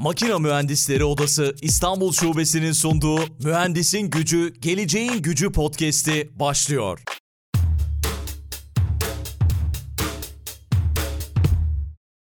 Makina 0.00 0.38
Mühendisleri 0.38 1.04
Odası 1.04 1.54
İstanbul 1.62 2.12
Şubesi'nin 2.12 2.72
sunduğu 2.72 3.20
Mühendisin 3.44 4.10
Gücü, 4.10 4.54
Geleceğin 4.60 5.22
Gücü 5.22 5.52
podcast'i 5.52 6.30
başlıyor. 6.40 7.00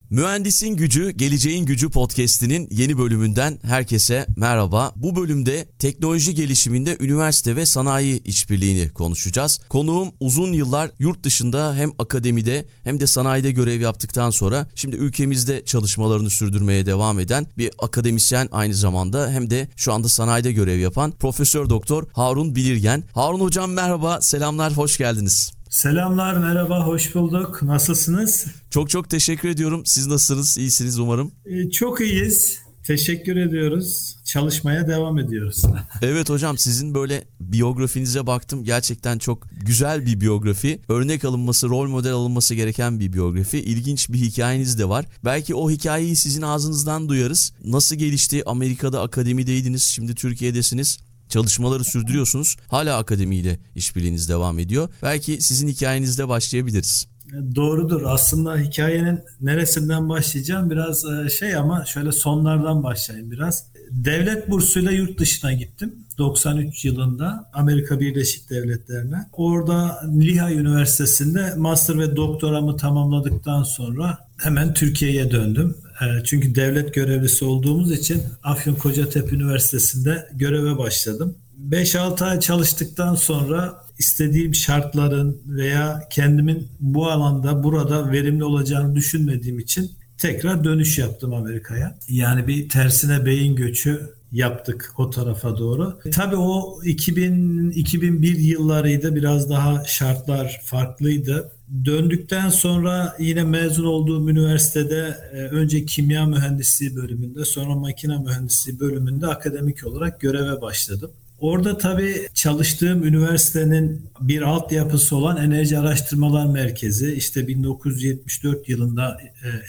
Mühendisin 0.09 0.75
Gücü, 0.75 1.09
Geleceğin 1.09 1.65
Gücü 1.65 1.89
podcast'inin 1.89 2.67
yeni 2.71 2.97
bölümünden 2.97 3.59
herkese 3.63 4.27
merhaba. 4.37 4.93
Bu 4.95 5.15
bölümde 5.15 5.67
teknoloji 5.79 6.35
gelişiminde 6.35 6.97
üniversite 6.99 7.55
ve 7.55 7.65
sanayi 7.65 8.23
işbirliğini 8.23 8.89
konuşacağız. 8.89 9.59
Konuğum 9.69 10.11
uzun 10.19 10.54
yıllar 10.54 10.91
yurt 10.99 11.23
dışında 11.23 11.75
hem 11.75 11.91
akademide 11.99 12.65
hem 12.83 12.99
de 12.99 13.07
sanayide 13.07 13.51
görev 13.51 13.82
yaptıktan 13.82 14.29
sonra 14.29 14.68
şimdi 14.75 14.96
ülkemizde 14.96 15.65
çalışmalarını 15.65 16.29
sürdürmeye 16.29 16.85
devam 16.85 17.19
eden 17.19 17.47
bir 17.57 17.71
akademisyen 17.79 18.49
aynı 18.51 18.74
zamanda 18.74 19.29
hem 19.32 19.49
de 19.49 19.68
şu 19.75 19.93
anda 19.93 20.10
sanayide 20.10 20.51
görev 20.51 20.79
yapan 20.79 21.11
Profesör 21.11 21.69
Doktor 21.69 22.04
Harun 22.13 22.55
Bilirgen. 22.55 23.04
Harun 23.13 23.39
hocam 23.39 23.71
merhaba, 23.71 24.21
selamlar, 24.21 24.77
hoş 24.77 24.97
geldiniz. 24.97 25.57
Selamlar, 25.69 26.37
merhaba, 26.37 26.85
hoş 26.85 27.15
bulduk. 27.15 27.63
Nasılsınız? 27.63 28.45
Çok 28.69 28.89
çok 28.89 29.09
teşekkür 29.09 29.49
ediyorum. 29.49 29.81
Siz 29.85 30.07
nasılsınız? 30.07 30.57
İyisiniz 30.57 30.99
umarım. 30.99 31.31
Ee, 31.45 31.69
çok 31.69 32.02
iyiyiz. 32.02 32.59
Teşekkür 32.83 33.35
ediyoruz. 33.35 34.16
Çalışmaya 34.25 34.88
devam 34.88 35.19
ediyoruz. 35.19 35.63
evet 36.02 36.30
hocam 36.30 36.57
sizin 36.57 36.93
böyle 36.93 37.23
biyografinize 37.39 38.27
baktım. 38.27 38.63
Gerçekten 38.63 39.17
çok 39.17 39.47
güzel 39.66 40.05
bir 40.05 40.21
biyografi. 40.21 40.81
Örnek 40.89 41.25
alınması, 41.25 41.69
rol 41.69 41.88
model 41.88 42.11
alınması 42.11 42.55
gereken 42.55 42.99
bir 42.99 43.13
biyografi. 43.13 43.59
İlginç 43.59 44.09
bir 44.09 44.17
hikayeniz 44.17 44.79
de 44.79 44.89
var. 44.89 45.05
Belki 45.25 45.55
o 45.55 45.71
hikayeyi 45.71 46.15
sizin 46.15 46.41
ağzınızdan 46.41 47.09
duyarız. 47.09 47.53
Nasıl 47.63 47.95
gelişti? 47.95 48.43
Amerika'da 48.45 49.02
akademideydiniz, 49.02 49.83
şimdi 49.83 50.15
Türkiye'desiniz 50.15 50.99
çalışmaları 51.30 51.83
sürdürüyorsunuz. 51.83 52.56
Hala 52.67 52.97
akademiyle 52.97 53.59
işbirliğiniz 53.75 54.30
devam 54.30 54.59
ediyor. 54.59 54.89
Belki 55.03 55.42
sizin 55.42 55.67
hikayenizde 55.67 56.28
başlayabiliriz. 56.28 57.08
Doğrudur. 57.56 58.02
Aslında 58.06 58.58
hikayenin 58.58 59.20
neresinden 59.42 60.09
başlayacağım 60.09 60.70
biraz 60.70 61.05
e, 61.05 61.30
şey 61.30 61.55
ama 61.55 61.86
şöyle 61.86 62.11
sonlardan 62.11 62.83
başlayayım 62.83 63.31
biraz. 63.31 63.66
Devlet 63.92 64.50
bursuyla 64.50 64.92
yurt 64.92 65.20
dışına 65.20 65.53
gittim. 65.53 65.95
93 66.17 66.86
yılında 66.86 67.50
Amerika 67.53 68.00
Birleşik 68.00 68.50
Devletleri'ne. 68.50 69.28
Orada 69.33 70.02
Lehigh 70.20 70.58
Üniversitesi'nde 70.58 71.53
master 71.58 72.00
ve 72.00 72.16
doktoramı 72.16 72.78
tamamladıktan 72.78 73.64
sonra 73.64 74.17
hemen 74.38 74.73
Türkiye'ye 74.73 75.31
döndüm. 75.31 75.78
E, 76.01 76.23
çünkü 76.23 76.55
devlet 76.55 76.93
görevlisi 76.93 77.45
olduğumuz 77.45 77.91
için 77.91 78.23
Afyon 78.43 78.75
Kocatepe 78.75 79.35
Üniversitesi'nde 79.35 80.29
göreve 80.33 80.77
başladım. 80.77 81.35
5-6 81.69 82.25
ay 82.25 82.39
çalıştıktan 82.39 83.15
sonra 83.15 83.85
istediğim 83.97 84.55
şartların 84.55 85.41
veya 85.45 86.07
kendimin 86.09 86.67
bu 86.79 87.07
alanda 87.07 87.63
burada 87.63 88.11
verimli 88.11 88.43
olacağını 88.43 88.95
düşünmediğim 88.95 89.59
için 89.59 89.91
tekrar 90.17 90.63
dönüş 90.63 90.97
yaptım 90.97 91.33
Amerika'ya. 91.33 91.97
Yani 92.09 92.47
bir 92.47 92.69
tersine 92.69 93.25
beyin 93.25 93.55
göçü 93.55 94.16
yaptık 94.31 94.94
o 94.97 95.09
tarafa 95.09 95.58
doğru. 95.58 96.00
Tabii 96.11 96.36
o 96.36 96.80
2000 96.83 97.70
2001 97.72 98.38
yıllarıydı 98.38 99.16
biraz 99.16 99.50
daha 99.50 99.83
şartlar 99.86 100.61
farklıydı. 100.64 101.52
Döndükten 101.86 102.50
sonra 102.50 103.16
yine 103.20 103.44
mezun 103.44 103.86
olduğum 103.86 104.30
üniversitede 104.30 105.17
e, 105.33 105.36
önce 105.38 105.86
kimya 105.86 106.25
mühendisliği 106.25 106.95
bölümünde 106.95 107.45
sonra 107.45 107.76
makine 107.76 108.17
mühendisliği 108.17 108.80
bölümünde 108.80 109.27
akademik 109.27 109.87
olarak 109.87 110.20
göreve 110.20 110.61
başladım. 110.61 111.11
Orada 111.39 111.77
tabii 111.77 112.27
çalıştığım 112.33 113.04
üniversitenin 113.04 114.10
bir 114.21 114.42
altyapısı 114.42 115.16
olan 115.16 115.37
Enerji 115.37 115.80
Araştırmalar 115.80 116.45
Merkezi 116.45 117.14
işte 117.14 117.48
1974 117.48 118.70
yılında 118.70 119.17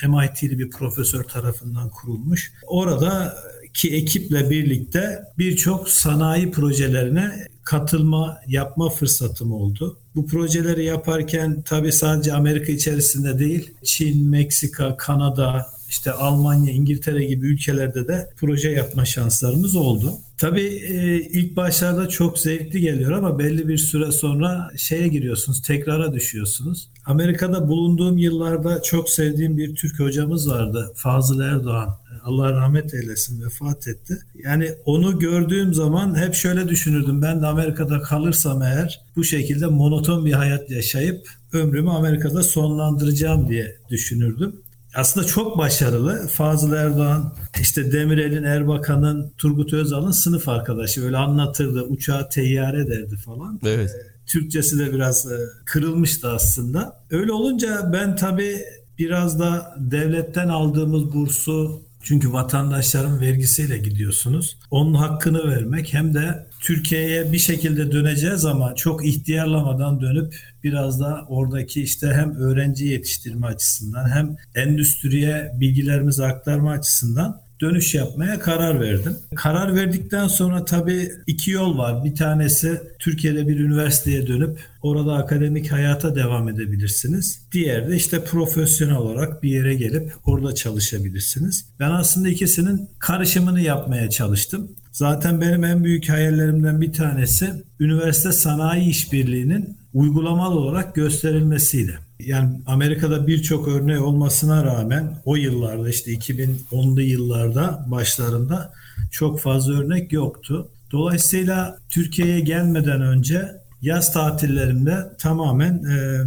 e, 0.02 0.08
MIT'li 0.08 0.58
bir 0.58 0.70
profesör 0.70 1.24
tarafından 1.24 1.90
kurulmuş. 1.90 2.52
Orada 2.66 3.36
ki 3.74 3.94
ekiple 3.94 4.50
birlikte 4.50 5.22
birçok 5.38 5.88
sanayi 5.88 6.50
projelerine 6.50 7.46
katılma, 7.64 8.38
yapma 8.46 8.88
fırsatım 8.88 9.52
oldu. 9.52 9.98
Bu 10.14 10.26
projeleri 10.26 10.84
yaparken 10.84 11.62
tabii 11.62 11.92
sadece 11.92 12.32
Amerika 12.32 12.72
içerisinde 12.72 13.38
değil, 13.38 13.70
Çin, 13.84 14.28
Meksika, 14.28 14.96
Kanada, 14.96 15.66
işte 15.88 16.12
Almanya, 16.12 16.72
İngiltere 16.72 17.24
gibi 17.24 17.46
ülkelerde 17.46 18.08
de 18.08 18.30
proje 18.36 18.70
yapma 18.70 19.04
şanslarımız 19.04 19.76
oldu. 19.76 20.12
Tabii 20.38 20.66
e, 20.66 21.16
ilk 21.16 21.56
başlarda 21.56 22.08
çok 22.08 22.38
zevkli 22.38 22.80
geliyor 22.80 23.12
ama 23.12 23.38
belli 23.38 23.68
bir 23.68 23.78
süre 23.78 24.12
sonra 24.12 24.70
şeye 24.76 25.08
giriyorsunuz, 25.08 25.62
tekrara 25.62 26.12
düşüyorsunuz. 26.12 26.88
Amerika'da 27.06 27.68
bulunduğum 27.68 28.18
yıllarda 28.18 28.82
çok 28.82 29.10
sevdiğim 29.10 29.58
bir 29.58 29.74
Türk 29.74 30.00
hocamız 30.00 30.50
vardı, 30.50 30.92
Fazıl 30.94 31.40
Erdoğan. 31.40 31.98
Allah 32.24 32.52
rahmet 32.52 32.94
eylesin 32.94 33.44
vefat 33.44 33.88
etti. 33.88 34.18
Yani 34.44 34.74
onu 34.84 35.18
gördüğüm 35.18 35.74
zaman 35.74 36.18
hep 36.18 36.34
şöyle 36.34 36.68
düşünürdüm. 36.68 37.22
Ben 37.22 37.42
de 37.42 37.46
Amerika'da 37.46 38.00
kalırsam 38.00 38.62
eğer 38.62 39.00
bu 39.16 39.24
şekilde 39.24 39.66
monoton 39.66 40.24
bir 40.24 40.32
hayat 40.32 40.70
yaşayıp 40.70 41.28
ömrümü 41.52 41.90
Amerika'da 41.90 42.42
sonlandıracağım 42.42 43.48
diye 43.48 43.76
düşünürdüm 43.90 44.62
aslında 44.94 45.26
çok 45.26 45.58
başarılı. 45.58 46.28
Fazıl 46.28 46.72
Erdoğan, 46.72 47.34
işte 47.60 47.92
Demirel'in, 47.92 48.42
Erbakan'ın, 48.42 49.32
Turgut 49.38 49.72
Özal'ın 49.72 50.10
sınıf 50.10 50.48
arkadaşı. 50.48 51.04
Öyle 51.04 51.16
anlatırdı. 51.16 51.82
Uçağı 51.82 52.28
teyyare 52.28 52.88
derdi 52.88 53.16
falan. 53.16 53.60
Evet. 53.66 53.90
Ee, 53.90 54.18
Türkçesi 54.26 54.78
de 54.78 54.92
biraz 54.92 55.32
e, 55.32 55.38
kırılmıştı 55.66 56.30
aslında. 56.30 57.00
Öyle 57.10 57.32
olunca 57.32 57.90
ben 57.92 58.16
tabii 58.16 58.58
biraz 58.98 59.40
da 59.40 59.74
devletten 59.78 60.48
aldığımız 60.48 61.12
bursu 61.12 61.82
çünkü 62.02 62.32
vatandaşların 62.32 63.20
vergisiyle 63.20 63.78
gidiyorsunuz. 63.78 64.58
Onun 64.70 64.94
hakkını 64.94 65.48
vermek 65.50 65.94
hem 65.94 66.14
de 66.14 66.46
Türkiye'ye 66.60 67.32
bir 67.32 67.38
şekilde 67.38 67.92
döneceğiz 67.92 68.44
ama 68.44 68.74
çok 68.74 69.06
ihtiyarlamadan 69.06 70.00
dönüp 70.00 70.34
biraz 70.64 71.00
da 71.00 71.24
oradaki 71.28 71.82
işte 71.82 72.06
hem 72.06 72.36
öğrenci 72.36 72.86
yetiştirme 72.86 73.46
açısından 73.46 74.08
hem 74.08 74.36
endüstriye 74.54 75.52
bilgilerimizi 75.54 76.24
aktarma 76.24 76.70
açısından 76.70 77.47
dönüş 77.60 77.94
yapmaya 77.94 78.38
karar 78.38 78.80
verdim. 78.80 79.16
Karar 79.34 79.74
verdikten 79.74 80.28
sonra 80.28 80.64
tabii 80.64 81.12
iki 81.26 81.50
yol 81.50 81.78
var. 81.78 82.04
Bir 82.04 82.14
tanesi 82.14 82.82
Türkiye'de 82.98 83.48
bir 83.48 83.60
üniversiteye 83.60 84.26
dönüp 84.26 84.58
orada 84.82 85.14
akademik 85.14 85.72
hayata 85.72 86.14
devam 86.14 86.48
edebilirsiniz. 86.48 87.42
Diğer 87.52 87.88
de 87.88 87.96
işte 87.96 88.24
profesyonel 88.24 88.96
olarak 88.96 89.42
bir 89.42 89.50
yere 89.50 89.74
gelip 89.74 90.12
orada 90.26 90.54
çalışabilirsiniz. 90.54 91.64
Ben 91.80 91.90
aslında 91.90 92.28
ikisinin 92.28 92.88
karışımını 92.98 93.60
yapmaya 93.60 94.10
çalıştım. 94.10 94.70
Zaten 94.92 95.40
benim 95.40 95.64
en 95.64 95.84
büyük 95.84 96.08
hayallerimden 96.08 96.80
bir 96.80 96.92
tanesi 96.92 97.52
üniversite 97.80 98.32
sanayi 98.32 98.88
işbirliğinin 98.88 99.76
uygulamalı 99.94 100.54
olarak 100.54 100.94
gösterilmesiydi. 100.94 101.98
Yani 102.20 102.60
Amerika'da 102.66 103.26
birçok 103.26 103.68
örneği 103.68 103.98
olmasına 103.98 104.64
rağmen 104.64 105.18
o 105.24 105.36
yıllarda 105.36 105.88
işte 105.88 106.12
2010'lu 106.12 107.02
yıllarda 107.02 107.84
başlarında 107.86 108.72
çok 109.10 109.40
fazla 109.40 109.80
örnek 109.80 110.12
yoktu. 110.12 110.68
Dolayısıyla 110.92 111.78
Türkiye'ye 111.88 112.40
gelmeden 112.40 113.00
önce 113.00 113.52
yaz 113.82 114.12
tatillerimde 114.12 115.12
tamamen 115.18 115.84
e, 115.84 116.24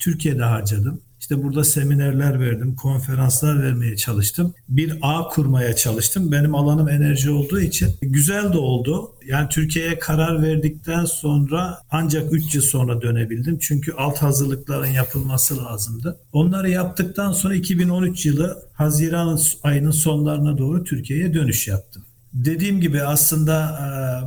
Türkiye'de 0.00 0.42
harcadım. 0.42 1.00
İşte 1.22 1.42
burada 1.42 1.64
seminerler 1.64 2.40
verdim, 2.40 2.76
konferanslar 2.76 3.62
vermeye 3.62 3.96
çalıştım. 3.96 4.54
Bir 4.68 4.98
ağ 5.02 5.28
kurmaya 5.28 5.76
çalıştım. 5.76 6.32
Benim 6.32 6.54
alanım 6.54 6.88
enerji 6.88 7.30
olduğu 7.30 7.60
için 7.60 7.90
güzel 8.02 8.52
de 8.52 8.58
oldu. 8.58 9.12
Yani 9.26 9.48
Türkiye'ye 9.48 9.98
karar 9.98 10.42
verdikten 10.42 11.04
sonra 11.04 11.78
ancak 11.90 12.32
3 12.32 12.54
yıl 12.54 12.62
sonra 12.62 13.02
dönebildim. 13.02 13.58
Çünkü 13.58 13.92
alt 13.92 14.18
hazırlıkların 14.18 14.90
yapılması 14.90 15.64
lazımdı. 15.64 16.18
Onları 16.32 16.70
yaptıktan 16.70 17.32
sonra 17.32 17.54
2013 17.54 18.26
yılı 18.26 18.62
Haziran 18.72 19.38
ayının 19.62 19.90
sonlarına 19.90 20.58
doğru 20.58 20.84
Türkiye'ye 20.84 21.34
dönüş 21.34 21.68
yaptım. 21.68 22.04
Dediğim 22.32 22.80
gibi 22.80 23.02
aslında 23.02 23.78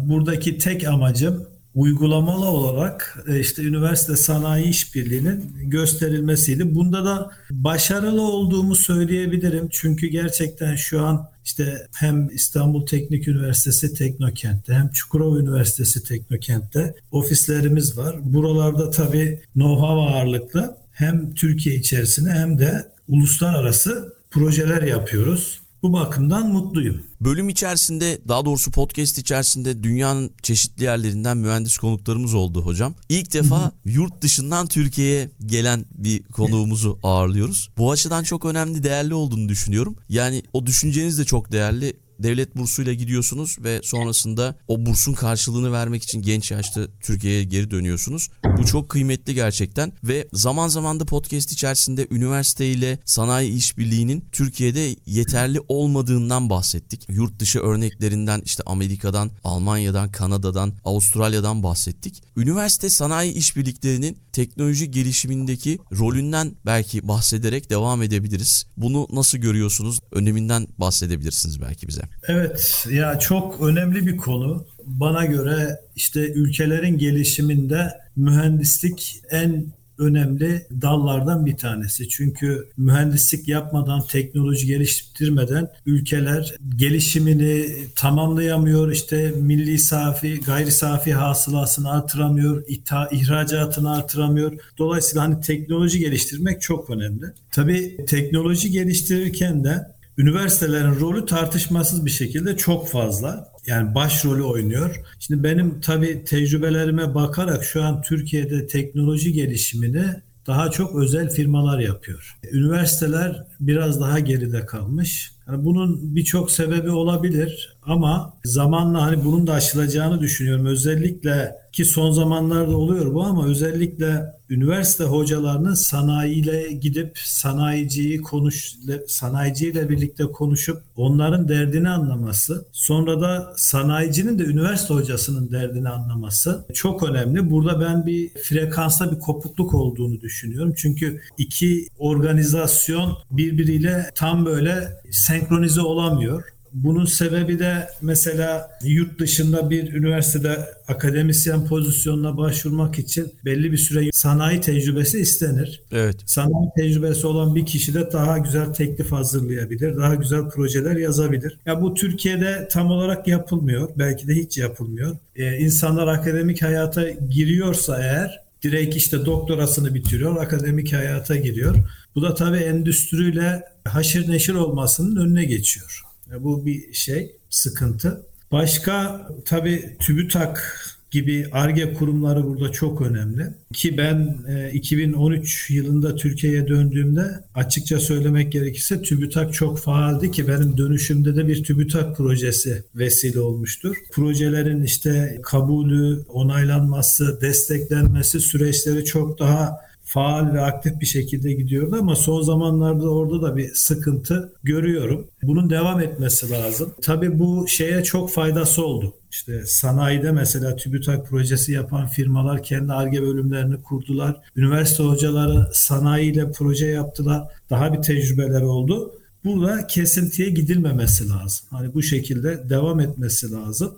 buradaki 0.06 0.58
tek 0.58 0.88
amacım 0.88 1.55
uygulamalı 1.76 2.46
olarak 2.46 3.24
e, 3.28 3.40
işte 3.40 3.64
üniversite 3.64 4.16
sanayi 4.16 4.66
işbirliğinin 4.66 5.54
gösterilmesiydi. 5.64 6.76
Bunda 6.76 7.06
da 7.06 7.32
başarılı 7.52 8.22
olduğumu 8.22 8.76
söyleyebilirim. 8.76 9.70
Çünkü 9.72 10.08
gerçekten 10.08 10.76
şu 10.76 11.06
an 11.06 11.30
işte 11.46 11.88
hem 11.96 12.30
İstanbul 12.30 12.86
Teknik 12.86 13.28
Üniversitesi 13.28 13.94
Teknokent'te 13.94 14.74
hem 14.74 14.90
Çukurova 14.90 15.40
Üniversitesi 15.40 16.04
Teknokent'te 16.04 16.96
ofislerimiz 17.12 17.98
var. 17.98 18.16
Buralarda 18.24 18.90
tabii 18.92 19.42
know-how 19.56 20.10
ağırlıklı 20.10 20.78
hem 20.92 21.34
Türkiye 21.34 21.76
içerisinde 21.76 22.32
hem 22.32 22.60
de 22.60 22.92
uluslararası 23.08 24.14
projeler 24.32 24.82
yapıyoruz. 24.82 25.65
Bu 25.86 25.94
bakımdan 25.94 26.48
mutluyum. 26.48 27.04
Bölüm 27.22 27.50
içerisinde 27.50 28.22
daha 28.28 28.46
doğrusu 28.46 28.72
podcast 28.72 29.18
içerisinde 29.18 29.84
dünyanın 29.84 30.32
çeşitli 30.42 30.84
yerlerinden 30.84 31.38
mühendis 31.38 31.78
konuklarımız 31.78 32.34
oldu 32.34 32.62
hocam. 32.62 32.94
İlk 33.10 33.34
defa 33.34 33.72
yurt 33.86 34.22
dışından 34.22 34.68
Türkiye'ye 34.68 35.30
gelen 35.46 35.86
bir 35.92 36.24
konuğumuzu 36.24 37.00
ağırlıyoruz. 37.04 37.70
Bu 37.78 37.92
açıdan 37.92 38.24
çok 38.24 38.46
önemli 38.46 38.84
değerli 38.84 39.14
olduğunu 39.14 39.50
düşünüyorum. 39.50 39.96
Yani 40.10 40.44
o 40.54 40.66
düşünceniz 40.66 41.20
de 41.20 41.26
çok 41.26 41.52
değerli 41.52 41.94
devlet 42.20 42.56
bursuyla 42.56 42.94
gidiyorsunuz 42.94 43.58
ve 43.60 43.80
sonrasında 43.84 44.56
o 44.68 44.86
bursun 44.86 45.14
karşılığını 45.14 45.72
vermek 45.72 46.04
için 46.04 46.22
genç 46.22 46.52
yaşta 46.52 46.88
Türkiye'ye 47.02 47.44
geri 47.44 47.72
dönüyorsunuz. 47.72 48.30
Bu 48.58 48.66
çok 48.66 48.90
kıymetli 48.90 49.34
gerçekten 49.34 49.94
ve 50.04 50.28
zaman 50.34 50.68
zaman 50.68 51.00
da 51.00 51.06
podcast 51.06 51.52
içerisinde 51.52 52.08
üniversite 52.12 52.68
ile 52.72 53.00
sanayi 53.06 53.52
işbirliğinin 53.52 54.26
Türkiye'de 54.32 54.96
yeterli 55.06 55.60
olmadığından 55.68 56.50
bahsettik. 56.50 57.06
Yurt 57.10 57.40
dışı 57.40 57.60
örneklerinden 57.60 58.42
işte 58.46 58.64
Amerika'dan, 58.66 59.32
Almanya'dan, 59.44 60.12
Kanada'dan, 60.12 60.74
Avustralya'dan 60.84 61.64
bahsettik. 61.64 62.24
Üniversite 62.38 62.90
sanayi 62.90 63.34
işbirliklerinin 63.34 64.18
teknoloji 64.32 64.92
gelişimindeki 64.92 65.80
rolünden 65.92 66.56
belki 66.66 67.08
bahsederek 67.08 67.70
devam 67.70 68.04
edebiliriz. 68.04 68.66
Bunu 68.78 69.08
nasıl 69.12 69.38
görüyorsunuz? 69.38 70.00
Öneminden 70.12 70.68
bahsedebilirsiniz 70.78 71.62
belki 71.62 71.88
bize. 71.88 72.02
Evet 72.28 72.88
ya 72.92 73.20
çok 73.20 73.62
önemli 73.62 74.08
bir 74.08 74.18
konu. 74.18 74.66
Bana 74.86 75.26
göre 75.26 75.80
işte 75.96 76.34
ülkelerin 76.34 76.98
gelişiminde 76.98 77.92
mühendislik 78.16 79.22
en 79.32 79.66
önemli 79.98 80.68
dallardan 80.82 81.46
bir 81.46 81.58
tanesi. 81.58 82.10
Çünkü 82.10 82.68
mühendislik 82.78 83.48
yapmadan, 83.48 84.02
teknoloji 84.08 84.68
geliştirmeden 84.68 85.68
ülkeler 85.86 86.56
gelişimini 86.76 87.68
tamamlayamıyor. 87.96 88.92
İşte 88.92 89.34
milli 89.36 89.80
safi, 89.80 90.40
gayri 90.42 90.72
safi 90.72 91.14
hasılasını 91.14 91.92
artıramıyor, 91.92 92.64
itha, 92.68 93.10
ihracatını 93.12 93.98
artıramıyor. 93.98 94.54
Dolayısıyla 94.78 95.24
hani 95.24 95.42
teknoloji 95.42 96.00
geliştirmek 96.00 96.62
çok 96.62 96.90
önemli. 96.90 97.26
Tabii 97.52 98.06
teknoloji 98.08 98.72
geliştirirken 98.72 99.64
de 99.64 99.95
üniversitelerin 100.18 101.00
rolü 101.00 101.26
tartışmasız 101.26 102.06
bir 102.06 102.12
şekilde 102.12 102.58
çok 102.58 102.90
fazla. 102.90 103.52
Yani 103.68 103.96
başrolü 103.96 104.44
oynuyor. 104.44 104.96
Şimdi 105.20 105.44
benim 105.44 105.82
tabii 105.82 106.24
tecrübelerime 106.26 107.16
bakarak 107.16 107.64
şu 107.64 107.84
an 107.84 108.02
Türkiye'de 108.02 108.68
teknoloji 108.68 109.34
gelişimini 109.34 110.06
daha 110.48 110.72
çok 110.72 110.96
özel 110.96 111.30
firmalar 111.30 111.80
yapıyor. 111.80 112.38
Üniversiteler 112.52 113.44
biraz 113.60 114.02
daha 114.02 114.20
geride 114.20 114.66
kalmış. 114.66 115.32
Yani 115.48 115.66
bunun 115.66 116.16
birçok 116.16 116.52
sebebi 116.52 116.90
olabilir 116.90 117.75
ama 117.88 118.34
zamanla 118.46 119.02
hani 119.02 119.26
bunun 119.26 119.48
da 119.48 119.54
aşılacağını 119.54 120.22
düşünüyorum. 120.22 120.66
Özellikle 120.66 121.56
ki 121.72 121.86
son 121.86 122.12
zamanlarda 122.12 122.78
oluyor 122.78 123.14
bu 123.14 123.24
ama 123.24 123.48
özellikle 123.48 124.36
üniversite 124.50 125.04
hocalarının 125.04 125.74
sanayiyle 125.74 126.72
gidip 126.72 127.18
sanayiciyi 127.18 128.22
konuş 128.22 128.76
sanayiciyle 129.08 129.90
birlikte 129.90 130.24
konuşup 130.24 130.82
onların 130.96 131.48
derdini 131.48 131.90
anlaması, 131.90 132.66
sonra 132.72 133.22
da 133.22 133.54
sanayicinin 133.58 134.40
de 134.40 134.44
üniversite 134.44 134.94
hocasının 134.94 135.52
derdini 135.52 135.90
anlaması 135.90 136.66
çok 136.74 137.04
önemli. 137.04 137.52
Burada 137.52 137.82
ben 137.82 138.06
bir 138.06 138.30
frekansta 138.30 139.12
bir 139.12 139.20
kopukluk 139.20 139.74
olduğunu 139.74 140.22
düşünüyorum. 140.22 140.74
Çünkü 140.78 141.22
iki 141.38 141.88
organizasyon 141.98 143.18
birbiriyle 143.32 144.12
tam 144.16 144.46
böyle 144.46 145.02
senkronize 145.12 145.82
olamıyor. 145.82 146.44
Bunun 146.76 147.06
sebebi 147.06 147.60
de 147.60 147.88
mesela 148.02 148.70
yurt 148.84 149.20
dışında 149.20 149.70
bir 149.70 149.94
üniversitede 149.94 150.66
akademisyen 150.88 151.66
pozisyonuna 151.66 152.38
başvurmak 152.38 153.00
için 153.00 153.34
belli 153.46 153.72
bir 153.72 153.78
süre 153.78 154.10
sanayi 154.14 154.62
tecrübesi 154.62 155.20
istenir. 155.20 155.82
Evet. 155.92 156.16
Sanayi 156.26 156.70
tecrübesi 156.78 157.28
olan 157.28 157.56
bir 157.56 157.66
kişi 157.66 157.94
de 157.94 158.12
daha 158.12 158.38
güzel 158.38 158.66
teklif 158.66 159.12
hazırlayabilir, 159.12 159.98
daha 159.98 160.16
güzel 160.16 160.50
projeler 160.50 160.96
yazabilir. 160.96 161.58
Ya 161.66 161.82
bu 161.82 161.94
Türkiye'de 161.94 162.68
tam 162.72 162.92
olarak 162.92 163.28
yapılmıyor, 163.28 163.90
belki 163.98 164.28
de 164.28 164.34
hiç 164.34 164.58
yapılmıyor. 164.58 165.18
Ee, 165.36 165.58
insanlar 165.58 166.08
akademik 166.08 166.62
hayata 166.62 167.10
giriyorsa 167.10 168.04
eğer 168.04 168.46
direkt 168.64 168.96
işte 168.96 169.26
doktorasını 169.26 169.94
bitiriyor, 169.94 170.38
akademik 170.38 170.94
hayata 170.94 171.36
giriyor. 171.36 171.76
Bu 172.16 172.22
da 172.22 172.36
tabii 172.36 172.58
endüstriyle 172.58 173.64
haşır 173.86 174.30
neşir 174.30 174.54
olmasının 174.54 175.16
önüne 175.16 175.46
geçiyor. 175.46 176.05
Bu 176.40 176.66
bir 176.66 176.94
şey, 176.94 177.36
sıkıntı. 177.50 178.26
Başka 178.52 179.28
tabii 179.46 179.98
TÜBİTAK 180.00 180.76
gibi 181.12 181.48
ARGE 181.52 181.94
kurumları 181.94 182.44
burada 182.44 182.72
çok 182.72 183.02
önemli. 183.02 183.48
Ki 183.74 183.98
ben 183.98 184.38
2013 184.74 185.70
yılında 185.70 186.16
Türkiye'ye 186.16 186.68
döndüğümde 186.68 187.26
açıkça 187.56 188.00
söylemek 188.00 188.52
gerekirse 188.52 189.02
TÜBİTAK 189.02 189.54
çok 189.54 189.80
faaldi 189.80 190.32
ki 190.32 190.48
benim 190.48 190.78
dönüşümde 190.78 191.36
de 191.36 191.48
bir 191.48 191.64
TÜBİTAK 191.64 192.18
projesi 192.18 192.84
vesile 192.96 193.40
olmuştur. 193.40 193.96
Projelerin 194.12 194.82
işte 194.82 195.40
kabulü, 195.44 196.24
onaylanması, 196.28 197.42
desteklenmesi 197.42 198.40
süreçleri 198.40 199.06
çok 199.06 199.40
daha 199.40 199.78
faal 200.16 200.54
ve 200.54 200.62
aktif 200.62 201.02
bir 201.02 201.06
şekilde 201.06 201.54
gidiyordu 201.54 201.96
ama 202.00 202.16
son 202.16 202.42
zamanlarda 202.42 203.10
orada 203.10 203.42
da 203.42 203.58
bir 203.58 203.74
sıkıntı 203.74 204.54
görüyorum. 204.64 205.28
Bunun 205.44 205.70
devam 205.70 206.00
etmesi 206.00 206.52
lazım. 206.52 206.94
Tabii 207.02 207.40
bu 207.40 207.68
şeye 207.68 208.04
çok 208.04 208.32
faydası 208.32 208.86
oldu. 208.86 209.14
İşte 209.32 209.62
sanayide 209.66 210.32
mesela 210.32 210.76
TÜBİTAK 210.76 211.28
projesi 211.28 211.72
yapan 211.72 212.08
firmalar 212.08 212.64
kendi 212.64 212.94
ARGE 212.94 213.22
bölümlerini 213.22 213.84
kurdular. 213.84 214.36
Üniversite 214.56 215.04
hocaları 215.04 215.70
sanayiyle 215.74 216.52
proje 216.52 216.88
yaptılar. 216.88 217.44
Daha 217.70 217.94
bir 217.94 218.02
tecrübeler 218.02 218.62
oldu. 218.62 219.12
Burada 219.46 219.88
kesintiye 219.88 220.50
gidilmemesi 220.50 221.30
lazım. 221.30 221.66
Hani 221.70 221.94
bu 221.94 222.02
şekilde 222.02 222.70
devam 222.70 223.00
etmesi 223.00 223.52
lazım. 223.52 223.96